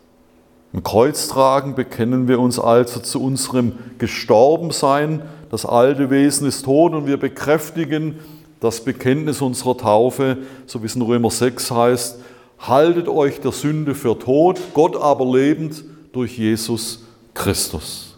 Im 0.73 0.83
Kreuztragen 0.83 1.77
bekennen 1.77 2.27
wir 2.27 2.41
uns 2.41 2.59
also 2.59 2.99
zu 2.99 3.23
unserem 3.23 3.75
Gestorbensein. 3.99 5.23
Das 5.53 5.65
alte 5.65 6.11
Wesen 6.11 6.49
ist 6.49 6.65
tot 6.65 6.95
und 6.95 7.07
wir 7.07 7.17
bekräftigen 7.17 8.19
das 8.67 8.81
Bekenntnis 8.81 9.41
unserer 9.41 9.77
Taufe, 9.77 10.39
so 10.67 10.83
wie 10.83 10.87
es 10.87 10.97
in 10.97 11.03
Römer 11.03 11.31
6 11.31 11.71
heißt, 11.71 12.19
haltet 12.59 13.09
euch 13.09 13.41
der 13.41 13.53
Sünde 13.53 13.95
für 13.95 14.19
tot, 14.19 14.61
Gott 14.75 14.97
aber 14.97 15.25
lebend 15.25 15.85
durch 16.13 16.37
Jesus 16.37 17.05
Christus. 17.35 18.17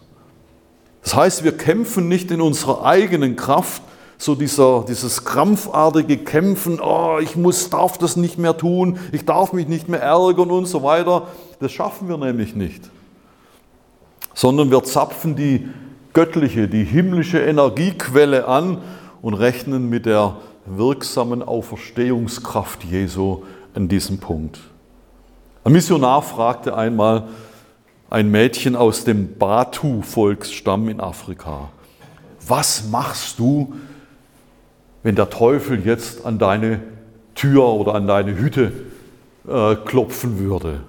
Das 1.03 1.15
heißt, 1.15 1.43
wir 1.43 1.55
kämpfen 1.55 2.07
nicht 2.07 2.31
in 2.31 2.41
unserer 2.41 2.85
eigenen 2.85 3.35
Kraft, 3.35 3.81
so 4.17 4.35
dieser, 4.35 4.83
dieses 4.87 5.23
krampfartige 5.23 6.17
Kämpfen, 6.17 6.79
oh, 6.81 7.19
ich 7.21 7.37
muss, 7.37 7.69
darf 7.69 7.97
das 7.97 8.17
nicht 8.17 8.37
mehr 8.37 8.57
tun, 8.57 8.99
ich 9.13 9.23
darf 9.23 9.53
mich 9.53 9.67
nicht 9.67 9.87
mehr 9.87 10.01
ärgern 10.01 10.51
und 10.51 10.65
so 10.65 10.83
weiter. 10.83 11.27
Das 11.59 11.71
schaffen 11.71 12.09
wir 12.09 12.17
nämlich 12.17 12.53
nicht. 12.53 12.89
Sondern 14.33 14.71
wir 14.71 14.83
zapfen 14.83 15.37
die 15.37 15.69
göttliche, 16.13 16.67
die 16.67 16.83
himmlische 16.83 17.39
Energiequelle 17.39 18.47
an 18.47 18.79
und 19.21 19.33
rechnen 19.33 19.89
mit 19.89 20.05
der 20.05 20.37
wirksamen 20.65 21.41
Auferstehungskraft 21.41 22.83
Jesu 22.83 23.43
an 23.73 23.87
diesem 23.87 24.19
Punkt. 24.19 24.59
Ein 25.63 25.73
Missionar 25.73 26.21
fragte 26.21 26.75
einmal 26.75 27.27
ein 28.09 28.31
Mädchen 28.31 28.75
aus 28.75 29.03
dem 29.03 29.37
Batu-Volksstamm 29.37 30.89
in 30.89 30.99
Afrika, 30.99 31.69
was 32.47 32.89
machst 32.89 33.37
du, 33.37 33.75
wenn 35.03 35.15
der 35.15 35.29
Teufel 35.29 35.85
jetzt 35.85 36.25
an 36.25 36.39
deine 36.39 36.81
Tür 37.35 37.65
oder 37.65 37.93
an 37.93 38.07
deine 38.07 38.37
Hütte 38.37 38.71
äh, 39.47 39.75
klopfen 39.75 40.39
würde? 40.39 40.81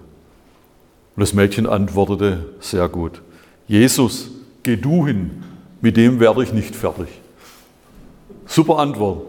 Und 1.16 1.20
das 1.20 1.34
Mädchen 1.34 1.66
antwortete 1.66 2.46
sehr 2.60 2.88
gut, 2.88 3.20
Jesus, 3.68 4.30
geh 4.62 4.76
du 4.76 5.06
hin, 5.06 5.42
mit 5.80 5.96
dem 5.96 6.18
werde 6.20 6.42
ich 6.42 6.52
nicht 6.52 6.74
fertig. 6.74 7.19
Super 8.52 8.80
Antwort. 8.80 9.22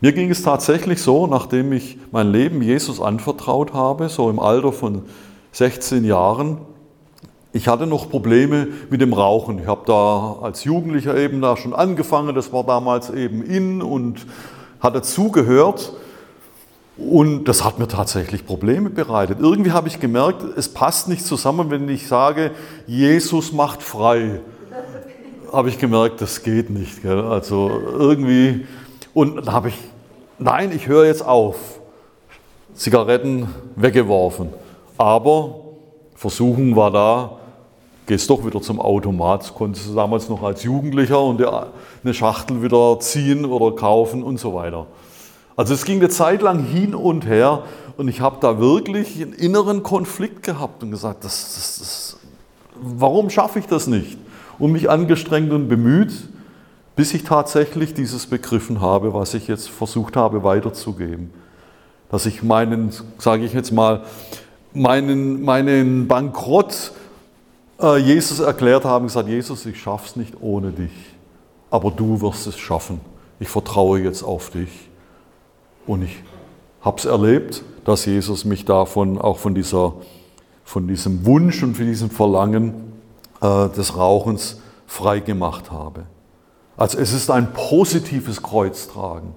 Mir 0.00 0.12
ging 0.12 0.30
es 0.30 0.42
tatsächlich 0.42 1.02
so, 1.02 1.26
nachdem 1.26 1.70
ich 1.70 1.98
mein 2.12 2.32
Leben 2.32 2.62
Jesus 2.62 2.98
anvertraut 2.98 3.74
habe, 3.74 4.08
so 4.08 4.30
im 4.30 4.38
Alter 4.38 4.72
von 4.72 5.02
16 5.52 6.02
Jahren, 6.02 6.56
ich 7.52 7.68
hatte 7.68 7.86
noch 7.86 8.08
Probleme 8.08 8.68
mit 8.88 9.02
dem 9.02 9.12
Rauchen. 9.12 9.58
Ich 9.58 9.66
habe 9.66 9.82
da 9.84 10.38
als 10.40 10.64
Jugendlicher 10.64 11.14
eben 11.14 11.42
da 11.42 11.58
schon 11.58 11.74
angefangen, 11.74 12.34
das 12.34 12.54
war 12.54 12.64
damals 12.64 13.10
eben 13.10 13.42
in 13.42 13.82
und 13.82 14.26
hatte 14.80 15.02
zugehört. 15.02 15.92
Und 16.96 17.44
das 17.44 17.62
hat 17.64 17.78
mir 17.78 17.86
tatsächlich 17.86 18.46
Probleme 18.46 18.88
bereitet. 18.88 19.40
Irgendwie 19.40 19.72
habe 19.72 19.88
ich 19.88 20.00
gemerkt, 20.00 20.42
es 20.56 20.70
passt 20.70 21.06
nicht 21.06 21.26
zusammen, 21.26 21.70
wenn 21.70 21.86
ich 21.90 22.08
sage, 22.08 22.52
Jesus 22.86 23.52
macht 23.52 23.82
frei. 23.82 24.40
Habe 25.52 25.68
ich 25.68 25.78
gemerkt, 25.78 26.22
das 26.22 26.42
geht 26.42 26.70
nicht. 26.70 27.02
Gell? 27.02 27.20
Also 27.20 27.70
irgendwie, 27.98 28.66
und 29.12 29.36
dann 29.36 29.52
habe 29.52 29.68
ich, 29.68 29.74
nein, 30.38 30.72
ich 30.74 30.86
höre 30.86 31.04
jetzt 31.04 31.24
auf. 31.24 31.56
Zigaretten 32.74 33.48
weggeworfen. 33.76 34.48
Aber 34.96 35.60
Versuchung 36.14 36.74
war 36.74 36.90
da, 36.90 37.32
gehst 38.06 38.30
doch 38.30 38.46
wieder 38.46 38.62
zum 38.62 38.80
Automat, 38.80 39.52
konntest 39.54 39.90
du 39.90 39.94
damals 39.94 40.30
noch 40.30 40.42
als 40.42 40.62
Jugendlicher 40.62 41.20
und 41.20 41.44
eine 41.44 42.14
Schachtel 42.14 42.62
wieder 42.62 42.98
ziehen 43.00 43.44
oder 43.44 43.76
kaufen 43.76 44.22
und 44.22 44.40
so 44.40 44.54
weiter. 44.54 44.86
Also 45.54 45.74
es 45.74 45.84
ging 45.84 45.98
eine 45.98 46.08
Zeit 46.08 46.40
lang 46.40 46.64
hin 46.64 46.94
und 46.94 47.26
her 47.26 47.64
und 47.98 48.08
ich 48.08 48.22
habe 48.22 48.38
da 48.40 48.58
wirklich 48.58 49.20
einen 49.20 49.34
inneren 49.34 49.82
Konflikt 49.82 50.44
gehabt 50.44 50.82
und 50.82 50.92
gesagt, 50.92 51.24
das, 51.24 51.54
das, 51.54 51.78
das, 51.78 52.16
warum 52.80 53.28
schaffe 53.28 53.58
ich 53.58 53.66
das 53.66 53.86
nicht? 53.86 54.16
Und 54.62 54.70
mich 54.70 54.88
angestrengt 54.88 55.50
und 55.50 55.66
bemüht, 55.66 56.12
bis 56.94 57.14
ich 57.14 57.24
tatsächlich 57.24 57.94
dieses 57.94 58.26
begriffen 58.26 58.80
habe, 58.80 59.12
was 59.12 59.34
ich 59.34 59.48
jetzt 59.48 59.68
versucht 59.68 60.16
habe 60.16 60.44
weiterzugeben. 60.44 61.32
Dass 62.12 62.26
ich 62.26 62.44
meinen, 62.44 62.92
sage 63.18 63.44
ich 63.44 63.54
jetzt 63.54 63.72
mal, 63.72 64.04
meinen, 64.72 65.42
meinen 65.42 66.06
Bankrott 66.06 66.92
äh, 67.80 67.96
Jesus 67.96 68.38
erklärt 68.38 68.84
habe 68.84 69.00
und 69.00 69.08
gesagt, 69.08 69.28
Jesus, 69.28 69.66
ich 69.66 69.80
schaff's 69.80 70.14
nicht 70.14 70.34
ohne 70.40 70.70
dich, 70.70 70.92
aber 71.68 71.90
du 71.90 72.20
wirst 72.20 72.46
es 72.46 72.56
schaffen. 72.56 73.00
Ich 73.40 73.48
vertraue 73.48 73.98
jetzt 73.98 74.22
auf 74.22 74.50
dich. 74.50 74.70
Und 75.88 76.02
ich 76.02 76.22
habe 76.82 76.98
es 76.98 77.04
erlebt, 77.04 77.64
dass 77.84 78.06
Jesus 78.06 78.44
mich 78.44 78.64
davon, 78.64 79.18
auch 79.18 79.38
von, 79.38 79.56
dieser, 79.56 79.94
von 80.62 80.86
diesem 80.86 81.26
Wunsch 81.26 81.64
und 81.64 81.76
von 81.76 81.86
diesem 81.86 82.10
Verlangen 82.10 82.91
äh, 83.42 83.68
des 83.68 83.96
Rauchens 83.96 84.60
frei 84.86 85.20
gemacht 85.20 85.70
habe. 85.70 86.06
Also 86.76 86.98
es 86.98 87.12
ist 87.12 87.30
ein 87.30 87.52
positives 87.52 88.42
Kreuztragen. 88.42 89.34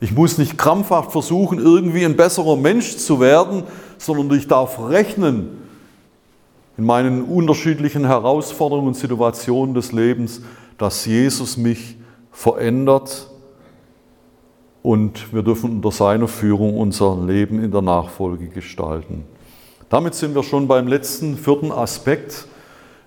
Ich 0.00 0.12
muss 0.12 0.36
nicht 0.36 0.58
krampfhaft 0.58 1.12
versuchen, 1.12 1.58
irgendwie 1.58 2.04
ein 2.04 2.16
besserer 2.16 2.56
Mensch 2.56 2.96
zu 2.96 3.20
werden, 3.20 3.62
sondern 3.98 4.36
ich 4.36 4.48
darf 4.48 4.78
rechnen 4.80 5.62
in 6.76 6.84
meinen 6.84 7.22
unterschiedlichen 7.22 8.06
Herausforderungen 8.06 8.88
und 8.88 8.96
Situationen 8.96 9.74
des 9.74 9.92
Lebens, 9.92 10.42
dass 10.78 11.06
Jesus 11.06 11.56
mich 11.56 11.96
verändert 12.32 13.28
und 14.82 15.32
wir 15.32 15.42
dürfen 15.42 15.70
unter 15.70 15.92
seiner 15.92 16.26
Führung 16.26 16.76
unser 16.78 17.16
Leben 17.24 17.62
in 17.62 17.70
der 17.70 17.82
Nachfolge 17.82 18.48
gestalten. 18.48 19.24
Damit 19.88 20.14
sind 20.14 20.34
wir 20.34 20.42
schon 20.42 20.66
beim 20.66 20.88
letzten, 20.88 21.36
vierten 21.36 21.70
Aspekt. 21.70 22.46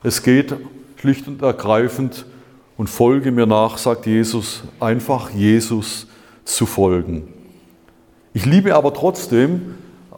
Es 0.05 0.21
geht 0.21 0.53
schlicht 0.97 1.27
und 1.27 1.41
ergreifend 1.41 2.27
und 2.77 2.91
folge 2.91 3.31
mir 3.31 3.47
nach, 3.47 3.79
sagt 3.79 4.05
Jesus, 4.05 4.61
einfach 4.79 5.31
Jesus 5.31 6.05
zu 6.43 6.67
folgen. 6.67 7.33
Ich 8.31 8.45
liebe 8.45 8.75
aber 8.75 8.93
trotzdem, 8.93 9.73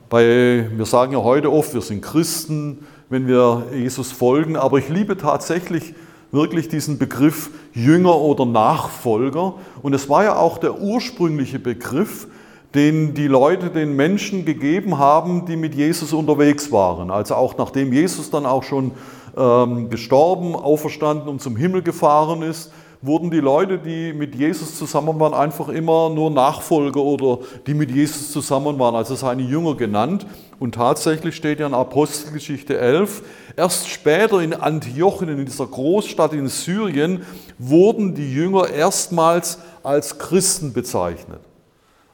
bei, 0.09 0.69
wir 0.75 0.85
sagen 0.85 1.13
ja 1.13 1.19
heute 1.19 1.53
oft, 1.53 1.73
wir 1.73 1.79
sind 1.79 2.01
Christen, 2.01 2.79
wenn 3.07 3.29
wir 3.29 3.67
Jesus 3.73 4.11
folgen, 4.11 4.57
aber 4.57 4.79
ich 4.79 4.89
liebe 4.89 5.15
tatsächlich 5.15 5.95
wirklich 6.33 6.67
diesen 6.67 6.97
Begriff 6.97 7.49
Jünger 7.73 8.17
oder 8.17 8.45
Nachfolger. 8.45 9.53
Und 9.83 9.93
es 9.93 10.09
war 10.09 10.25
ja 10.25 10.35
auch 10.35 10.57
der 10.57 10.81
ursprüngliche 10.81 11.59
Begriff, 11.59 12.27
den 12.75 13.13
die 13.13 13.27
Leute 13.27 13.69
den 13.69 13.95
Menschen 13.95 14.43
gegeben 14.43 14.97
haben, 14.97 15.45
die 15.45 15.55
mit 15.55 15.75
Jesus 15.75 16.11
unterwegs 16.11 16.73
waren. 16.73 17.09
Also 17.09 17.35
auch 17.35 17.57
nachdem 17.57 17.93
Jesus 17.93 18.29
dann 18.29 18.45
auch 18.45 18.63
schon 18.63 18.91
ähm, 19.37 19.89
gestorben, 19.89 20.55
auferstanden 20.55 21.27
und 21.29 21.41
zum 21.41 21.55
Himmel 21.55 21.83
gefahren 21.83 22.41
ist, 22.41 22.71
wurden 23.01 23.29
die 23.29 23.39
Leute, 23.39 23.77
die 23.77 24.11
mit 24.13 24.33
Jesus 24.33 24.77
zusammen 24.77 25.19
waren, 25.19 25.33
einfach 25.33 25.69
immer 25.69 26.09
nur 26.09 26.31
Nachfolger 26.31 26.99
oder 26.99 27.39
die 27.67 27.73
mit 27.73 27.91
Jesus 27.91 28.31
zusammen 28.31 28.79
waren, 28.79 28.95
also 28.95 29.15
seine 29.15 29.43
Jünger 29.43 29.75
genannt. 29.75 30.25
Und 30.59 30.75
tatsächlich 30.75 31.35
steht 31.35 31.59
ja 31.59 31.67
in 31.67 31.75
Apostelgeschichte 31.75 32.77
11, 32.77 33.21
erst 33.55 33.87
später 33.89 34.41
in 34.41 34.53
Antiochien, 34.53 35.29
in 35.29 35.45
dieser 35.45 35.67
Großstadt 35.67 36.33
in 36.33 36.47
Syrien, 36.47 37.21
wurden 37.59 38.15
die 38.15 38.33
Jünger 38.33 38.69
erstmals 38.69 39.59
als 39.83 40.17
Christen 40.17 40.73
bezeichnet. 40.73 41.39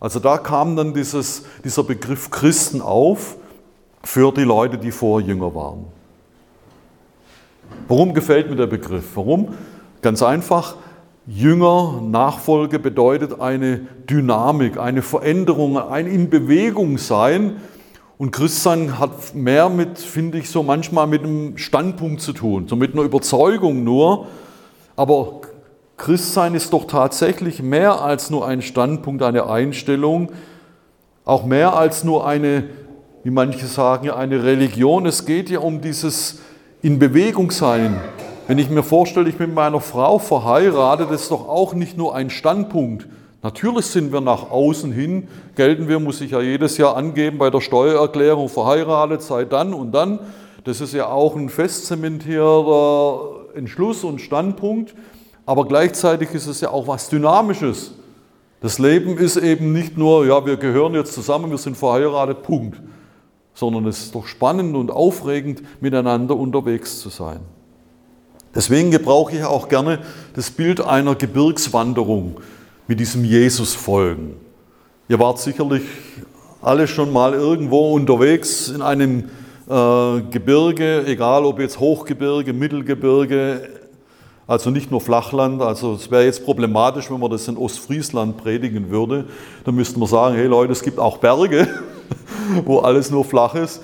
Also 0.01 0.19
da 0.19 0.37
kam 0.37 0.75
dann 0.75 0.93
dieses, 0.93 1.43
dieser 1.63 1.83
Begriff 1.83 2.29
Christen 2.29 2.81
auf 2.81 3.37
für 4.03 4.33
die 4.33 4.43
Leute, 4.43 4.77
die 4.77 4.91
vorher 4.91 5.25
Jünger 5.25 5.55
waren. 5.55 5.85
Warum 7.87 8.13
gefällt 8.13 8.49
mir 8.49 8.55
der 8.55 8.67
Begriff? 8.67 9.05
Warum? 9.15 9.49
Ganz 10.01 10.21
einfach, 10.23 10.75
Jünger, 11.25 12.01
Nachfolge 12.01 12.79
bedeutet 12.79 13.39
eine 13.39 13.81
Dynamik, 14.09 14.77
eine 14.77 15.01
Veränderung, 15.01 15.77
ein 15.77 16.07
in 16.07 16.29
Bewegung 16.29 16.97
sein. 16.97 17.57
Und 18.17 18.31
Christsein 18.31 18.99
hat 18.99 19.33
mehr 19.33 19.69
mit, 19.69 19.97
finde 19.97 20.37
ich, 20.37 20.49
so 20.49 20.63
manchmal 20.63 21.07
mit 21.07 21.23
einem 21.23 21.57
Standpunkt 21.57 22.21
zu 22.21 22.33
tun, 22.33 22.67
so 22.67 22.75
mit 22.75 22.93
einer 22.93 23.03
Überzeugung 23.03 23.83
nur. 23.83 24.27
Aber 24.95 25.41
Christsein 25.97 26.55
ist 26.55 26.73
doch 26.73 26.85
tatsächlich 26.85 27.61
mehr 27.61 28.01
als 28.01 28.29
nur 28.29 28.45
ein 28.47 28.61
Standpunkt, 28.61 29.23
eine 29.23 29.49
Einstellung, 29.49 30.31
auch 31.23 31.45
mehr 31.45 31.75
als 31.75 32.03
nur 32.03 32.27
eine, 32.27 32.65
wie 33.23 33.31
manche 33.31 33.65
sagen, 33.65 34.09
eine 34.09 34.43
Religion. 34.43 35.05
Es 35.05 35.25
geht 35.25 35.49
ja 35.49 35.59
um 35.59 35.79
dieses 35.79 36.39
in 36.83 36.99
Bewegung 36.99 37.49
sein, 37.49 37.99
wenn 38.45 38.57
ich 38.57 38.69
mir 38.69 38.83
vorstelle, 38.83 39.29
ich 39.29 39.37
bin 39.37 39.47
mit 39.47 39.55
meiner 39.55 39.79
Frau 39.79 40.19
verheiratet, 40.19 41.09
das 41.09 41.21
ist 41.21 41.31
doch 41.31 41.47
auch 41.47 41.73
nicht 41.73 41.97
nur 41.97 42.13
ein 42.13 42.29
Standpunkt. 42.29 43.07
Natürlich 43.41 43.85
sind 43.85 44.11
wir 44.11 44.19
nach 44.19 44.51
außen 44.51 44.91
hin, 44.91 45.29
gelten 45.55 45.87
wir, 45.87 46.01
muss 46.01 46.19
ich 46.19 46.31
ja 46.31 46.41
jedes 46.41 46.77
Jahr 46.77 46.97
angeben 46.97 47.37
bei 47.37 47.49
der 47.49 47.61
Steuererklärung, 47.61 48.49
verheiratet 48.49 49.21
sei 49.21 49.45
dann 49.45 49.73
und 49.73 49.93
dann. 49.93 50.19
Das 50.65 50.81
ist 50.81 50.93
ja 50.93 51.07
auch 51.07 51.37
ein 51.37 51.47
festzementierter 51.47 53.55
Entschluss 53.55 54.03
und 54.03 54.19
Standpunkt, 54.19 54.93
aber 55.45 55.65
gleichzeitig 55.65 56.33
ist 56.33 56.47
es 56.47 56.59
ja 56.59 56.69
auch 56.69 56.89
was 56.89 57.07
Dynamisches. 57.07 57.93
Das 58.59 58.77
Leben 58.77 59.17
ist 59.17 59.37
eben 59.37 59.71
nicht 59.71 59.97
nur, 59.97 60.25
ja, 60.25 60.45
wir 60.45 60.57
gehören 60.57 60.95
jetzt 60.95 61.13
zusammen, 61.13 61.49
wir 61.49 61.57
sind 61.57 61.77
verheiratet, 61.77 62.43
Punkt, 62.43 62.77
sondern 63.53 63.85
es 63.87 64.05
ist 64.05 64.15
doch 64.15 64.27
spannend 64.27 64.75
und 64.75 64.91
aufregend, 64.91 65.61
miteinander 65.81 66.35
unterwegs 66.35 66.99
zu 66.99 67.09
sein. 67.09 67.39
Deswegen 68.55 68.91
gebrauche 68.91 69.35
ich 69.35 69.43
auch 69.43 69.67
gerne 69.67 69.99
das 70.35 70.51
Bild 70.51 70.79
einer 70.81 71.15
Gebirgswanderung 71.15 72.39
mit 72.87 72.99
diesem 72.99 73.25
Jesus 73.25 73.73
folgen. 73.73 74.35
Ihr 75.07 75.19
wart 75.19 75.39
sicherlich 75.39 75.83
alle 76.61 76.87
schon 76.87 77.11
mal 77.11 77.33
irgendwo 77.33 77.93
unterwegs 77.93 78.69
in 78.69 78.81
einem 78.81 79.25
äh, 79.69 80.21
Gebirge, 80.29 81.05
egal 81.05 81.45
ob 81.45 81.59
jetzt 81.59 81.79
Hochgebirge, 81.79 82.53
Mittelgebirge, 82.53 83.69
also 84.45 84.69
nicht 84.69 84.91
nur 84.91 85.01
Flachland. 85.01 85.61
Also 85.61 85.93
es 85.93 86.11
wäre 86.11 86.25
jetzt 86.25 86.45
problematisch, 86.45 87.09
wenn 87.09 87.19
man 87.19 87.31
das 87.31 87.47
in 87.47 87.57
Ostfriesland 87.57 88.37
predigen 88.37 88.89
würde. 88.89 89.25
Dann 89.65 89.75
müssten 89.75 89.99
wir 89.99 90.07
sagen, 90.07 90.35
hey 90.35 90.47
Leute, 90.47 90.71
es 90.71 90.83
gibt 90.83 90.99
auch 90.99 91.17
Berge, 91.17 91.67
wo 92.65 92.79
alles 92.79 93.11
nur 93.11 93.25
flach 93.25 93.55
ist. 93.55 93.81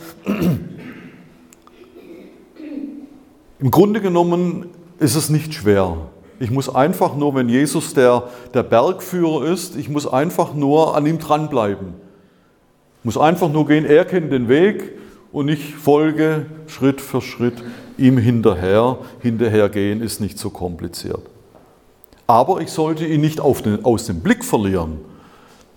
Im 3.59 3.71
Grunde 3.71 4.01
genommen 4.01 4.67
ist 4.99 5.15
es 5.15 5.29
nicht 5.29 5.53
schwer. 5.53 5.97
Ich 6.39 6.51
muss 6.51 6.73
einfach 6.73 7.15
nur, 7.15 7.35
wenn 7.35 7.49
Jesus 7.49 7.93
der, 7.93 8.23
der 8.53 8.63
Bergführer 8.63 9.45
ist, 9.45 9.75
ich 9.75 9.89
muss 9.89 10.07
einfach 10.07 10.53
nur 10.53 10.95
an 10.95 11.05
ihm 11.05 11.19
dranbleiben. 11.19 11.93
Ich 12.99 13.05
muss 13.05 13.17
einfach 13.17 13.49
nur 13.49 13.67
gehen, 13.67 13.85
er 13.85 14.05
kennt 14.05 14.31
den 14.31 14.47
Weg 14.47 14.93
und 15.31 15.49
ich 15.49 15.75
folge 15.75 16.45
Schritt 16.67 17.01
für 17.01 17.21
Schritt 17.21 17.63
ihm 17.97 18.17
hinterher. 18.17 18.97
Hinterhergehen 19.21 20.01
ist 20.01 20.21
nicht 20.21 20.39
so 20.39 20.49
kompliziert. 20.49 21.21
Aber 22.27 22.61
ich 22.61 22.69
sollte 22.69 23.05
ihn 23.05 23.21
nicht 23.21 23.39
den, 23.65 23.83
aus 23.83 24.05
dem 24.05 24.21
Blick 24.21 24.45
verlieren. 24.45 24.99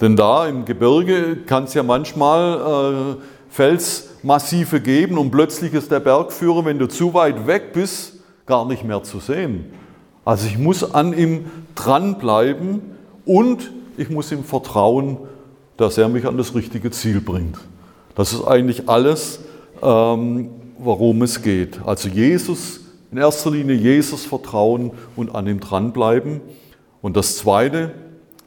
Denn 0.03 0.17
da 0.17 0.49
im 0.49 0.65
Gebirge 0.65 1.37
kann 1.47 1.63
es 1.63 1.75
ja 1.75 1.85
manchmal 1.85 3.17
äh, 3.17 3.23
Felsmassive 3.51 4.81
geben 4.81 5.17
und 5.17 5.31
plötzlich 5.31 5.75
ist 5.75 5.93
der 5.93 6.01
Bergführer, 6.01 6.65
wenn 6.65 6.81
du 6.81 6.89
zu 6.89 7.15
weit 7.15 7.47
weg 7.47 7.73
bist, 7.73 8.15
gar 8.45 8.67
nicht 8.67 8.83
mehr 8.83 9.05
zu 9.05 9.21
sehen. 9.21 9.67
Also 10.25 10.49
ich 10.49 10.59
muss 10.59 10.93
an 10.93 11.17
ihm 11.17 11.45
dranbleiben 11.77 12.83
und 13.25 13.71
ich 13.97 14.11
muss 14.11 14.33
ihm 14.33 14.43
vertrauen, 14.43 15.19
dass 15.77 15.99
er 15.99 16.09
mich 16.09 16.27
an 16.27 16.37
das 16.37 16.53
richtige 16.57 16.91
Ziel 16.91 17.21
bringt. 17.21 17.59
Das 18.17 18.33
ist 18.33 18.45
eigentlich 18.45 18.89
alles, 18.89 19.39
ähm, 19.83 20.51
worum 20.79 21.23
es 21.23 21.43
geht. 21.43 21.81
Also 21.85 22.09
Jesus, 22.09 22.81
in 23.13 23.19
erster 23.19 23.53
Linie 23.53 23.77
Jesus 23.77 24.25
vertrauen 24.25 24.91
und 25.15 25.33
an 25.33 25.47
ihm 25.47 25.61
dranbleiben. 25.61 26.41
Und 27.03 27.17
das 27.17 27.37
Zweite, 27.37 27.93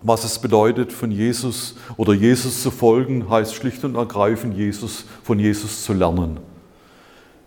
was 0.06 0.24
es 0.24 0.38
bedeutet, 0.38 0.94
von 0.94 1.10
Jesus 1.10 1.76
oder 1.98 2.14
Jesus 2.14 2.62
zu 2.62 2.70
folgen, 2.70 3.28
heißt 3.28 3.56
schlicht 3.56 3.84
und 3.84 3.96
ergreifend, 3.96 4.56
Jesus, 4.56 5.06
von 5.24 5.40
Jesus 5.40 5.84
zu 5.84 5.94
lernen. 5.94 6.38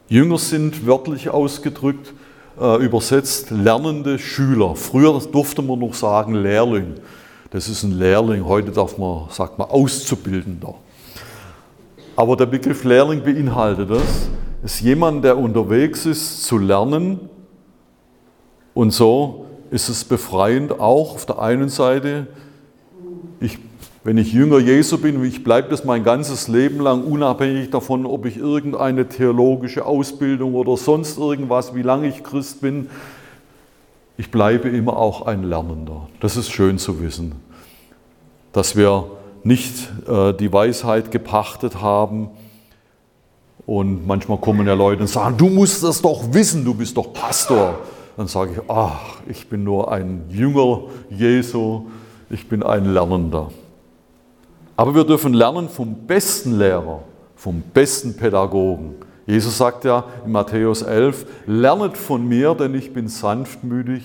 Jünger 0.09 0.39
sind 0.39 0.85
wörtlich 0.85 1.31
ausgedrückt 1.31 2.13
äh, 2.61 2.85
übersetzt 2.85 3.51
lernende 3.51 4.19
Schüler. 4.19 4.75
Früher 4.75 5.21
durfte 5.21 5.63
man 5.63 5.79
noch 5.79 5.95
sagen 5.95 6.35
Lehrling. 6.35 6.95
Das 7.51 7.69
ist 7.69 7.85
ein 7.85 7.97
Lehrling, 7.97 8.45
heute 8.45 8.73
darf 8.73 8.99
man, 8.99 9.29
sagt 9.31 9.57
man 9.59 9.71
Auszubildender. 9.71 10.75
Aber 12.17 12.37
der 12.37 12.47
Begriff 12.47 12.83
Lehrling 12.83 13.23
beinhaltet 13.23 13.91
das, 13.91 14.29
ist 14.65 14.81
jemand, 14.81 15.25
der 15.25 15.39
unterwegs 15.39 16.05
ist 16.07 16.43
zu 16.43 16.59
lernen 16.59 17.21
und 18.75 18.91
so 18.91 19.47
ist 19.71 19.89
es 19.89 20.03
befreiend 20.03 20.73
auch 20.81 21.15
auf 21.15 21.27
der 21.27 21.39
einen 21.39 21.69
Seite, 21.69 22.27
wenn 24.05 24.17
ich 24.17 24.33
Jünger 24.33 24.59
Jesu 24.59 24.99
bin, 24.99 25.23
ich 25.25 25.43
bleibe 25.43 25.69
das 25.69 25.85
mein 25.85 26.05
ganzes 26.05 26.49
Leben 26.49 26.81
lang, 26.81 27.05
unabhängig 27.05 27.71
davon, 27.71 28.07
ob 28.07 28.27
ich 28.27 28.37
irgendeine 28.37 29.09
theologische 29.09 29.85
Ausbildung 29.85 30.55
oder 30.55 30.77
sonst 30.77 31.19
irgendwas, 31.19 31.75
wie 31.75 31.83
lange 31.83 32.09
ich 32.09 32.23
Christ 32.23 32.61
bin, 32.61 32.89
ich 34.17 34.31
bleibe 34.31 34.69
immer 34.69 34.97
auch 34.97 35.27
ein 35.27 35.45
Lernender. 35.45 36.09
Das 36.21 36.37
ist 36.37 36.51
schön 36.51 36.79
zu 36.79 37.01
wissen, 37.01 37.33
dass 38.53 38.77
wir 38.77 39.11
nicht 39.45 39.91
äh, 40.09 40.33
die 40.33 40.53
Weisheit 40.53 41.11
gepachtet 41.11 41.81
haben. 41.81 42.29
Und 43.67 44.07
manchmal 44.07 44.39
kommen 44.39 44.67
ja 44.67 44.75
Leute 44.75 45.03
und 45.03 45.09
sagen, 45.09 45.37
du 45.37 45.49
musst 45.49 45.85
das 45.85 46.01
doch 46.01 46.33
wissen, 46.33 46.65
du 46.65 46.75
bist 46.75 46.97
doch 46.97 47.13
Pastor. 47.13 47.79
Dann 48.17 48.27
sage 48.27 48.53
ich, 48.55 48.71
ach, 48.71 49.21
ich 49.29 49.49
bin 49.49 49.63
nur 49.63 49.93
ein 49.93 50.25
Jünger 50.31 50.83
Jesu, 51.11 51.83
ich 52.31 52.49
bin 52.49 52.63
ein 52.63 52.93
Lernender. 52.93 53.51
Aber 54.79 54.95
wir 54.95 55.03
dürfen 55.03 55.35
lernen 55.35 55.69
vom 55.69 55.93
besten 56.07 56.57
Lehrer, 56.57 57.01
vom 57.35 57.61
besten 57.75 58.17
Pädagogen. 58.17 58.95
Jesus 59.27 59.59
sagt 59.59 59.85
ja 59.85 60.05
in 60.25 60.31
Matthäus 60.31 60.83
11, 60.83 61.27
lernet 61.49 61.97
von 61.97 62.25
mir, 62.25 62.55
denn 62.55 62.77
ich 62.77 62.93
bin 62.93 63.09
sanftmütig 63.09 64.05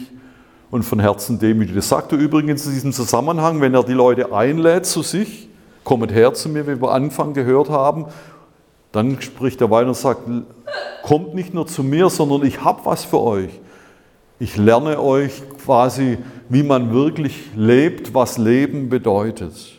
und 0.71 0.81
von 0.81 0.99
Herzen 0.99 1.38
demütig. 1.38 1.75
Das 1.75 1.89
sagt 1.89 2.12
er 2.12 2.17
übrigens 2.17 2.65
in 2.65 2.73
diesem 2.73 2.91
Zusammenhang, 2.91 3.62
wenn 3.62 3.75
er 3.75 3.83
die 3.83 3.93
Leute 3.93 4.33
einlädt 4.33 4.88
zu 4.88 5.03
sich, 5.03 5.47
kommt 5.83 6.12
her 6.12 6.33
zu 6.33 6.49
mir, 6.49 6.65
wie 6.65 6.81
wir 6.81 6.91
Anfang 6.91 7.36
gehört 7.36 7.69
haben, 7.69 8.07
dann 8.91 9.21
spricht 9.21 9.62
er 9.62 9.69
weiter 9.69 9.89
und 9.89 9.95
sagt, 9.95 10.21
kommt 11.03 11.36
nicht 11.36 11.53
nur 11.53 11.67
zu 11.67 11.83
mir, 11.83 12.09
sondern 12.09 12.43
ich 12.47 12.63
habe 12.63 12.83
was 12.86 13.05
für 13.05 13.21
euch. 13.21 13.51
Ich 14.39 14.57
lerne 14.57 14.99
euch 14.99 15.43
quasi, 15.63 16.17
wie 16.49 16.63
man 16.63 16.91
wirklich 16.91 17.51
lebt, 17.55 18.15
was 18.15 18.39
Leben 18.39 18.89
bedeutet. 18.89 19.72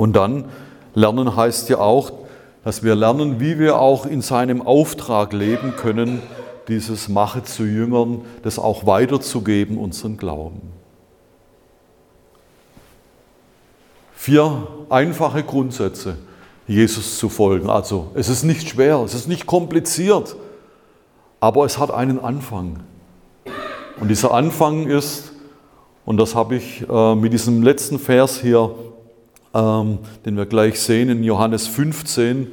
Und 0.00 0.16
dann 0.16 0.46
lernen 0.94 1.36
heißt 1.36 1.68
ja 1.68 1.76
auch, 1.76 2.10
dass 2.64 2.82
wir 2.82 2.94
lernen, 2.94 3.38
wie 3.38 3.58
wir 3.58 3.78
auch 3.78 4.06
in 4.06 4.22
seinem 4.22 4.62
Auftrag 4.62 5.34
leben 5.34 5.76
können, 5.76 6.22
dieses 6.68 7.10
Mache 7.10 7.42
zu 7.42 7.64
Jüngern, 7.64 8.22
das 8.42 8.58
auch 8.58 8.86
weiterzugeben, 8.86 9.76
unseren 9.76 10.16
Glauben. 10.16 10.72
Vier 14.14 14.68
einfache 14.88 15.42
Grundsätze, 15.42 16.16
Jesus 16.66 17.18
zu 17.18 17.28
folgen. 17.28 17.68
Also 17.68 18.10
es 18.14 18.30
ist 18.30 18.42
nicht 18.42 18.70
schwer, 18.70 19.02
es 19.04 19.12
ist 19.12 19.28
nicht 19.28 19.44
kompliziert, 19.44 20.34
aber 21.40 21.66
es 21.66 21.76
hat 21.76 21.90
einen 21.90 22.18
Anfang. 22.18 22.80
Und 24.00 24.08
dieser 24.08 24.32
Anfang 24.32 24.86
ist, 24.86 25.32
und 26.06 26.16
das 26.16 26.34
habe 26.34 26.56
ich 26.56 26.88
äh, 26.88 27.14
mit 27.14 27.34
diesem 27.34 27.62
letzten 27.62 27.98
Vers 27.98 28.40
hier 28.40 28.74
ähm, 29.54 29.98
den 30.24 30.36
wir 30.36 30.46
gleich 30.46 30.80
sehen 30.80 31.08
in 31.08 31.24
Johannes 31.24 31.66
15, 31.66 32.48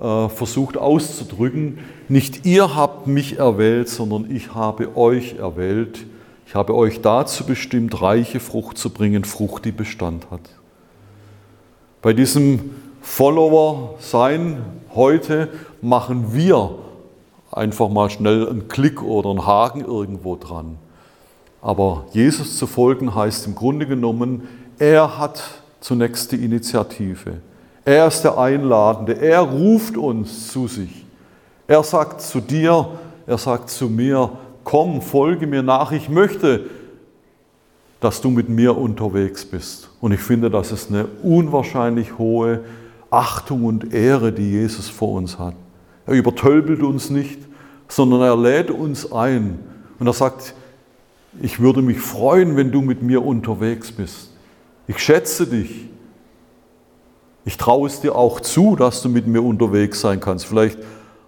äh, 0.00 0.28
versucht 0.28 0.76
auszudrücken, 0.76 1.78
nicht 2.08 2.44
ihr 2.44 2.74
habt 2.74 3.06
mich 3.06 3.38
erwählt, 3.38 3.88
sondern 3.88 4.30
ich 4.30 4.54
habe 4.54 4.96
euch 4.96 5.36
erwählt. 5.36 6.06
Ich 6.46 6.54
habe 6.54 6.74
euch 6.74 7.00
dazu 7.00 7.44
bestimmt, 7.46 8.02
reiche 8.02 8.40
Frucht 8.40 8.78
zu 8.78 8.90
bringen, 8.90 9.24
Frucht, 9.24 9.64
die 9.64 9.72
Bestand 9.72 10.30
hat. 10.30 10.42
Bei 12.02 12.12
diesem 12.12 12.70
Follower-Sein 13.00 14.58
heute 14.94 15.48
machen 15.80 16.34
wir 16.34 16.78
einfach 17.50 17.88
mal 17.88 18.10
schnell 18.10 18.48
einen 18.48 18.68
Klick 18.68 19.02
oder 19.02 19.30
einen 19.30 19.46
Haken 19.46 19.84
irgendwo 19.84 20.36
dran. 20.36 20.76
Aber 21.62 22.04
Jesus 22.12 22.58
zu 22.58 22.66
folgen 22.66 23.14
heißt 23.14 23.46
im 23.46 23.54
Grunde 23.54 23.86
genommen, 23.86 24.46
er 24.78 25.18
hat 25.18 25.63
zunächst 25.84 26.32
die 26.32 26.42
Initiative. 26.42 27.42
Er 27.84 28.06
ist 28.06 28.22
der 28.22 28.38
Einladende. 28.38 29.20
Er 29.20 29.40
ruft 29.40 29.98
uns 29.98 30.48
zu 30.48 30.66
sich. 30.66 31.04
Er 31.66 31.82
sagt 31.82 32.22
zu 32.22 32.40
dir, 32.40 32.88
er 33.26 33.36
sagt 33.36 33.68
zu 33.68 33.90
mir, 33.90 34.30
komm, 34.64 35.02
folge 35.02 35.46
mir 35.46 35.62
nach. 35.62 35.92
Ich 35.92 36.08
möchte, 36.08 36.70
dass 38.00 38.22
du 38.22 38.30
mit 38.30 38.48
mir 38.48 38.78
unterwegs 38.78 39.44
bist. 39.44 39.90
Und 40.00 40.12
ich 40.12 40.20
finde, 40.20 40.48
das 40.48 40.72
ist 40.72 40.88
eine 40.88 41.04
unwahrscheinlich 41.22 42.16
hohe 42.16 42.60
Achtung 43.10 43.66
und 43.66 43.92
Ehre, 43.92 44.32
die 44.32 44.52
Jesus 44.52 44.88
vor 44.88 45.12
uns 45.12 45.38
hat. 45.38 45.54
Er 46.06 46.14
übertölpelt 46.14 46.82
uns 46.82 47.10
nicht, 47.10 47.40
sondern 47.88 48.22
er 48.22 48.38
lädt 48.38 48.70
uns 48.70 49.12
ein. 49.12 49.58
Und 49.98 50.06
er 50.06 50.14
sagt, 50.14 50.54
ich 51.42 51.60
würde 51.60 51.82
mich 51.82 52.00
freuen, 52.00 52.56
wenn 52.56 52.72
du 52.72 52.80
mit 52.80 53.02
mir 53.02 53.22
unterwegs 53.22 53.92
bist. 53.92 54.33
Ich 54.86 54.98
schätze 54.98 55.46
dich. 55.46 55.88
Ich 57.44 57.56
traue 57.56 57.88
es 57.88 58.00
dir 58.00 58.14
auch 58.16 58.40
zu, 58.40 58.76
dass 58.76 59.02
du 59.02 59.08
mit 59.08 59.26
mir 59.26 59.42
unterwegs 59.42 60.00
sein 60.00 60.20
kannst. 60.20 60.46
Vielleicht 60.46 60.78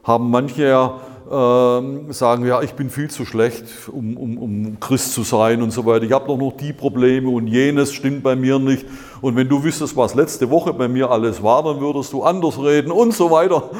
haben 0.03 0.31
manche 0.31 0.65
ja 0.65 1.01
äh, 1.31 2.13
sagen, 2.13 2.47
ja, 2.47 2.63
ich 2.63 2.73
bin 2.75 2.89
viel 2.89 3.11
zu 3.11 3.25
schlecht, 3.25 3.65
um, 3.91 4.17
um, 4.17 4.39
um 4.39 4.81
Christ 4.81 5.13
zu 5.13 5.23
sein 5.25 5.63
und 5.63 5.73
so 5.73 5.85
weiter. 5.85 6.05
Ich 6.05 6.13
habe 6.13 6.27
doch 6.27 6.39
noch 6.39 6.53
die 6.53 6.73
Probleme 6.73 7.29
und 7.29 7.49
jenes 7.49 7.93
stimmt 7.93 8.23
bei 8.23 8.37
mir 8.37 8.59
nicht. 8.59 8.87
Und 9.21 9.37
wenn 9.37 9.49
du 9.49 9.63
wüsstest, 9.63 9.97
was 9.97 10.15
letzte 10.15 10.49
Woche 10.51 10.73
bei 10.73 10.89
mir 10.89 11.11
alles 11.11 11.43
war, 11.43 11.63
dann 11.63 11.81
würdest 11.81 12.13
du 12.13 12.23
anders 12.23 12.59
reden 12.63 12.91
und 12.93 13.13
so 13.13 13.31
weiter. 13.31 13.71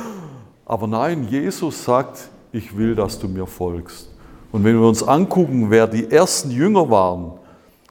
Aber 0.65 0.87
nein, 0.87 1.27
Jesus 1.31 1.85
sagt, 1.85 2.29
ich 2.53 2.77
will, 2.77 2.95
dass 2.95 3.19
du 3.19 3.29
mir 3.29 3.47
folgst. 3.47 4.11
Und 4.51 4.65
wenn 4.65 4.81
wir 4.81 4.89
uns 4.89 5.03
angucken, 5.03 5.71
wer 5.71 5.87
die 5.87 6.11
ersten 6.11 6.51
Jünger 6.51 6.91
waren, 6.91 7.33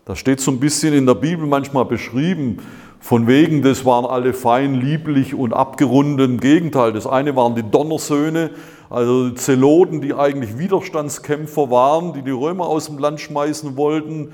da 0.06 0.16
steht 0.16 0.40
so 0.40 0.52
ein 0.52 0.60
bisschen 0.60 0.94
in 0.94 1.08
der 1.08 1.16
Bibel 1.16 1.48
manchmal 1.48 1.86
beschrieben, 1.86 2.60
von 3.00 3.28
wegen, 3.28 3.62
das 3.62 3.86
waren 3.86 4.06
alle 4.06 4.34
fein, 4.34 4.76
lieblich 4.76 5.36
und 5.36 5.54
abgerundet. 5.54 6.30
Im 6.30 6.40
Gegenteil, 6.40 6.94
das 6.94 7.06
eine 7.06 7.36
waren 7.36 7.54
die 7.54 7.64
Donnersöhne, 7.64 8.52
also 8.90 9.32
Zeloten, 9.32 10.02
die 10.02 10.14
eigentlich 10.14 10.58
Widerstandskämpfer 10.58 11.70
waren, 11.70 12.14
die 12.14 12.22
die 12.22 12.32
Römer 12.32 12.68
aus 12.68 12.86
dem 12.86 12.98
Land 12.98 13.20
schmeißen 13.20 13.78
wollten. 13.78 14.32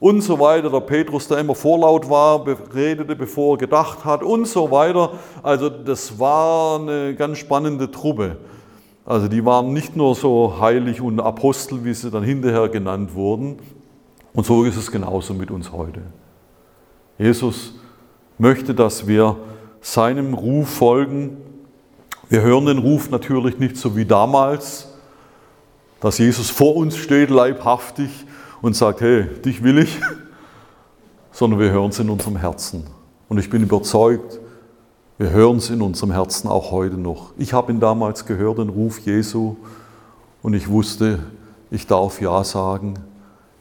und 0.00 0.20
so 0.20 0.40
weiter. 0.40 0.68
Der 0.68 0.80
Petrus, 0.80 1.28
der 1.28 1.38
immer 1.38 1.54
vorlaut 1.54 2.10
war, 2.10 2.44
redete, 2.74 3.14
bevor 3.14 3.54
er 3.54 3.58
gedacht 3.58 4.04
hat 4.04 4.24
und 4.24 4.48
so 4.48 4.72
weiter. 4.72 5.12
Also 5.44 5.68
das 5.68 6.18
war 6.18 6.80
eine 6.80 7.14
ganz 7.14 7.38
spannende 7.38 7.88
Truppe. 7.88 8.38
Also 9.04 9.28
die 9.28 9.44
waren 9.44 9.72
nicht 9.72 9.94
nur 9.96 10.16
so 10.16 10.56
heilig 10.60 11.00
und 11.00 11.20
Apostel, 11.20 11.84
wie 11.84 11.94
sie 11.94 12.10
dann 12.10 12.24
hinterher 12.24 12.68
genannt 12.68 13.14
wurden. 13.14 13.58
Und 14.34 14.46
so 14.46 14.64
ist 14.64 14.76
es 14.76 14.90
genauso 14.90 15.34
mit 15.34 15.50
uns 15.50 15.72
heute. 15.72 16.00
Jesus 17.18 17.74
möchte, 18.38 18.74
dass 18.74 19.06
wir 19.06 19.36
seinem 19.80 20.34
Ruf 20.34 20.68
folgen. 20.68 21.36
Wir 22.28 22.42
hören 22.42 22.66
den 22.66 22.78
Ruf 22.78 23.10
natürlich 23.10 23.58
nicht 23.58 23.76
so 23.76 23.96
wie 23.96 24.04
damals, 24.04 24.88
dass 26.00 26.18
Jesus 26.18 26.50
vor 26.50 26.76
uns 26.76 26.96
steht, 26.96 27.30
leibhaftig, 27.30 28.10
und 28.62 28.76
sagt, 28.76 29.00
hey, 29.00 29.24
dich 29.44 29.62
will 29.62 29.78
ich, 29.78 30.00
sondern 31.32 31.58
wir 31.58 31.70
hören 31.70 31.90
es 31.90 31.98
in 31.98 32.08
unserem 32.08 32.36
Herzen. 32.36 32.86
Und 33.28 33.38
ich 33.38 33.50
bin 33.50 33.62
überzeugt, 33.62 34.38
wir 35.18 35.30
hören 35.30 35.58
es 35.58 35.68
in 35.68 35.82
unserem 35.82 36.12
Herzen 36.12 36.48
auch 36.48 36.70
heute 36.70 36.96
noch. 36.96 37.32
Ich 37.38 37.52
habe 37.52 37.72
ihn 37.72 37.80
damals 37.80 38.24
gehört, 38.24 38.58
den 38.58 38.68
Ruf 38.68 39.00
Jesu, 39.00 39.56
und 40.42 40.54
ich 40.54 40.68
wusste, 40.68 41.20
ich 41.70 41.86
darf 41.86 42.20
Ja 42.20 42.42
sagen, 42.44 42.94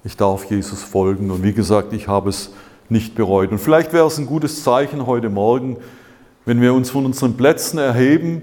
ich 0.04 0.18
darf 0.18 0.46
Jesus 0.50 0.84
folgen. 0.84 1.32
Und 1.32 1.44
wie 1.44 1.54
gesagt, 1.54 1.94
ich 1.94 2.08
habe 2.08 2.30
es 2.30 2.52
nicht 2.90 3.16
bereut. 3.16 3.52
Und 3.52 3.60
vielleicht 3.60 3.94
wäre 3.94 4.08
es 4.08 4.18
ein 4.18 4.26
gutes 4.26 4.64
Zeichen 4.64 5.06
heute 5.06 5.30
Morgen, 5.30 5.78
wenn 6.46 6.62
wir 6.62 6.74
uns 6.74 6.90
von 6.90 7.06
unseren 7.06 7.38
Plätzen 7.38 7.78
erheben 7.78 8.42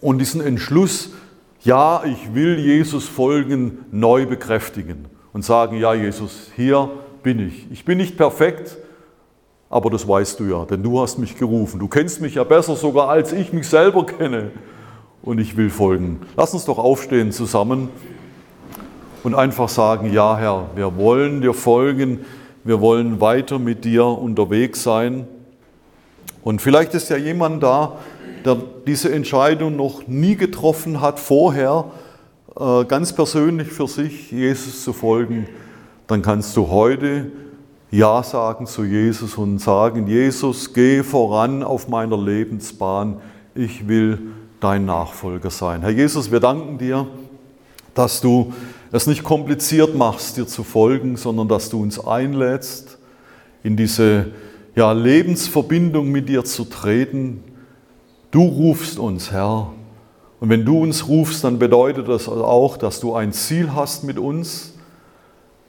und 0.00 0.18
diesen 0.18 0.40
Entschluss, 0.40 1.10
ja, 1.62 2.02
ich 2.04 2.34
will 2.34 2.58
Jesus 2.58 3.06
folgen, 3.06 3.84
neu 3.90 4.26
bekräftigen 4.26 5.06
und 5.32 5.44
sagen, 5.44 5.76
ja 5.76 5.94
Jesus, 5.94 6.50
hier 6.56 6.90
bin 7.22 7.38
ich. 7.38 7.70
Ich 7.70 7.84
bin 7.84 7.98
nicht 7.98 8.16
perfekt, 8.16 8.76
aber 9.70 9.90
das 9.90 10.06
weißt 10.06 10.40
du 10.40 10.44
ja, 10.44 10.64
denn 10.64 10.82
du 10.82 11.00
hast 11.00 11.18
mich 11.18 11.36
gerufen. 11.36 11.78
Du 11.78 11.88
kennst 11.88 12.20
mich 12.20 12.34
ja 12.34 12.44
besser 12.44 12.76
sogar, 12.76 13.08
als 13.08 13.32
ich 13.32 13.52
mich 13.52 13.68
selber 13.68 14.06
kenne. 14.06 14.50
Und 15.22 15.38
ich 15.38 15.56
will 15.56 15.70
folgen. 15.70 16.20
Lass 16.36 16.52
uns 16.52 16.64
doch 16.64 16.78
aufstehen 16.78 17.30
zusammen 17.30 17.90
und 19.22 19.34
einfach 19.34 19.68
sagen, 19.68 20.12
ja 20.12 20.36
Herr, 20.36 20.70
wir 20.74 20.96
wollen 20.96 21.40
dir 21.40 21.54
folgen, 21.54 22.24
wir 22.64 22.80
wollen 22.80 23.20
weiter 23.20 23.58
mit 23.58 23.84
dir 23.84 24.04
unterwegs 24.04 24.82
sein. 24.82 25.26
Und 26.42 26.60
vielleicht 26.60 26.94
ist 26.94 27.08
ja 27.10 27.16
jemand 27.16 27.62
da, 27.62 27.98
der 28.44 28.56
diese 28.86 29.12
Entscheidung 29.12 29.76
noch 29.76 30.06
nie 30.06 30.36
getroffen 30.36 31.00
hat 31.00 31.20
vorher, 31.20 31.86
äh, 32.58 32.84
ganz 32.84 33.12
persönlich 33.12 33.68
für 33.68 33.86
sich 33.86 34.30
Jesus 34.30 34.82
zu 34.84 34.92
folgen, 34.92 35.46
dann 36.06 36.22
kannst 36.22 36.56
du 36.56 36.68
heute 36.68 37.30
Ja 37.90 38.22
sagen 38.22 38.66
zu 38.66 38.84
Jesus 38.84 39.38
und 39.38 39.58
sagen, 39.58 40.06
Jesus, 40.06 40.74
geh 40.74 41.02
voran 41.02 41.62
auf 41.62 41.88
meiner 41.88 42.18
Lebensbahn, 42.18 43.20
ich 43.54 43.86
will 43.86 44.18
dein 44.60 44.84
Nachfolger 44.84 45.50
sein. 45.50 45.82
Herr 45.82 45.90
Jesus, 45.90 46.30
wir 46.30 46.40
danken 46.40 46.78
dir, 46.78 47.06
dass 47.94 48.20
du 48.20 48.52
es 48.90 49.06
nicht 49.06 49.22
kompliziert 49.22 49.94
machst, 49.94 50.36
dir 50.36 50.46
zu 50.46 50.64
folgen, 50.64 51.16
sondern 51.16 51.48
dass 51.48 51.70
du 51.70 51.80
uns 51.82 51.98
einlädst, 51.98 52.98
in 53.62 53.76
diese 53.76 54.32
ja, 54.74 54.92
Lebensverbindung 54.92 56.10
mit 56.10 56.28
dir 56.28 56.44
zu 56.44 56.64
treten. 56.64 57.42
Du 58.30 58.42
rufst 58.42 58.98
uns, 58.98 59.30
Herr, 59.30 59.72
und 60.42 60.48
wenn 60.48 60.64
du 60.64 60.82
uns 60.82 61.06
rufst, 61.06 61.44
dann 61.44 61.60
bedeutet 61.60 62.08
das 62.08 62.28
auch, 62.28 62.76
dass 62.76 62.98
du 62.98 63.14
ein 63.14 63.32
Ziel 63.32 63.74
hast 63.74 64.02
mit 64.02 64.18
uns 64.18 64.74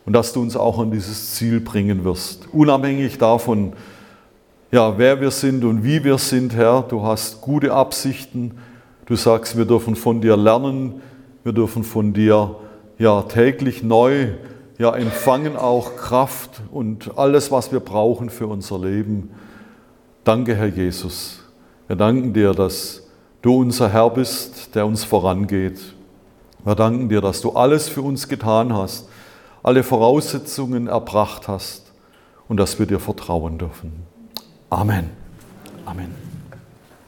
und 0.04 0.14
dass 0.14 0.34
du 0.34 0.42
uns 0.42 0.56
auch 0.56 0.80
an 0.80 0.90
dieses 0.90 1.36
Ziel 1.36 1.60
bringen 1.60 2.04
wirst. 2.04 2.48
Unabhängig 2.52 3.20
davon, 3.20 3.74
ja, 4.72 4.98
wer 4.98 5.22
wir 5.22 5.30
sind 5.30 5.64
und 5.64 5.84
wie 5.84 6.04
wir 6.04 6.18
sind, 6.18 6.56
Herr, 6.56 6.82
du 6.90 7.04
hast 7.04 7.42
gute 7.42 7.72
Absichten. 7.72 8.58
Du 9.06 9.16
sagst, 9.16 9.56
wir 9.56 9.66
dürfen 9.66 9.96
von 9.96 10.22
dir 10.22 10.36
lernen, 10.36 11.02
wir 11.44 11.54
dürfen 11.54 11.84
von 11.84 12.14
dir 12.14 12.56
ja 12.98 13.24
täglich 13.24 13.84
neu 13.84 14.30
ja 14.78 14.96
empfangen 14.96 15.56
auch 15.56 15.96
Kraft 15.96 16.62
und 16.72 17.18
alles, 17.18 17.52
was 17.52 17.72
wir 17.72 17.80
brauchen 17.80 18.30
für 18.30 18.48
unser 18.48 18.80
Leben. 18.80 19.32
Danke, 20.24 20.56
Herr 20.56 20.68
Jesus. 20.68 21.40
Wir 21.88 21.96
danken 21.96 22.34
dir, 22.34 22.54
dass 22.54 23.04
du 23.42 23.60
unser 23.60 23.90
Herr 23.90 24.10
bist, 24.10 24.76
der 24.76 24.86
uns 24.86 25.04
vorangeht. 25.04 25.80
Wir 26.64 26.76
danken 26.76 27.10
dir, 27.10 27.22
dass 27.22 27.42
du 27.42 27.52
alles 27.52 27.90
für 27.90 28.02
uns 28.02 28.28
getan 28.28 28.74
hast, 28.74 29.10
alle 29.64 29.84
Voraussetzungen 29.84 30.88
erbracht 30.88 31.48
hast 31.48 31.92
und 32.48 32.58
dass 32.58 32.80
wir 32.80 32.86
dir 32.86 33.00
vertrauen 33.00 33.58
dürfen. 33.58 33.92
Amen. 34.70 35.10
Amen. 35.86 36.23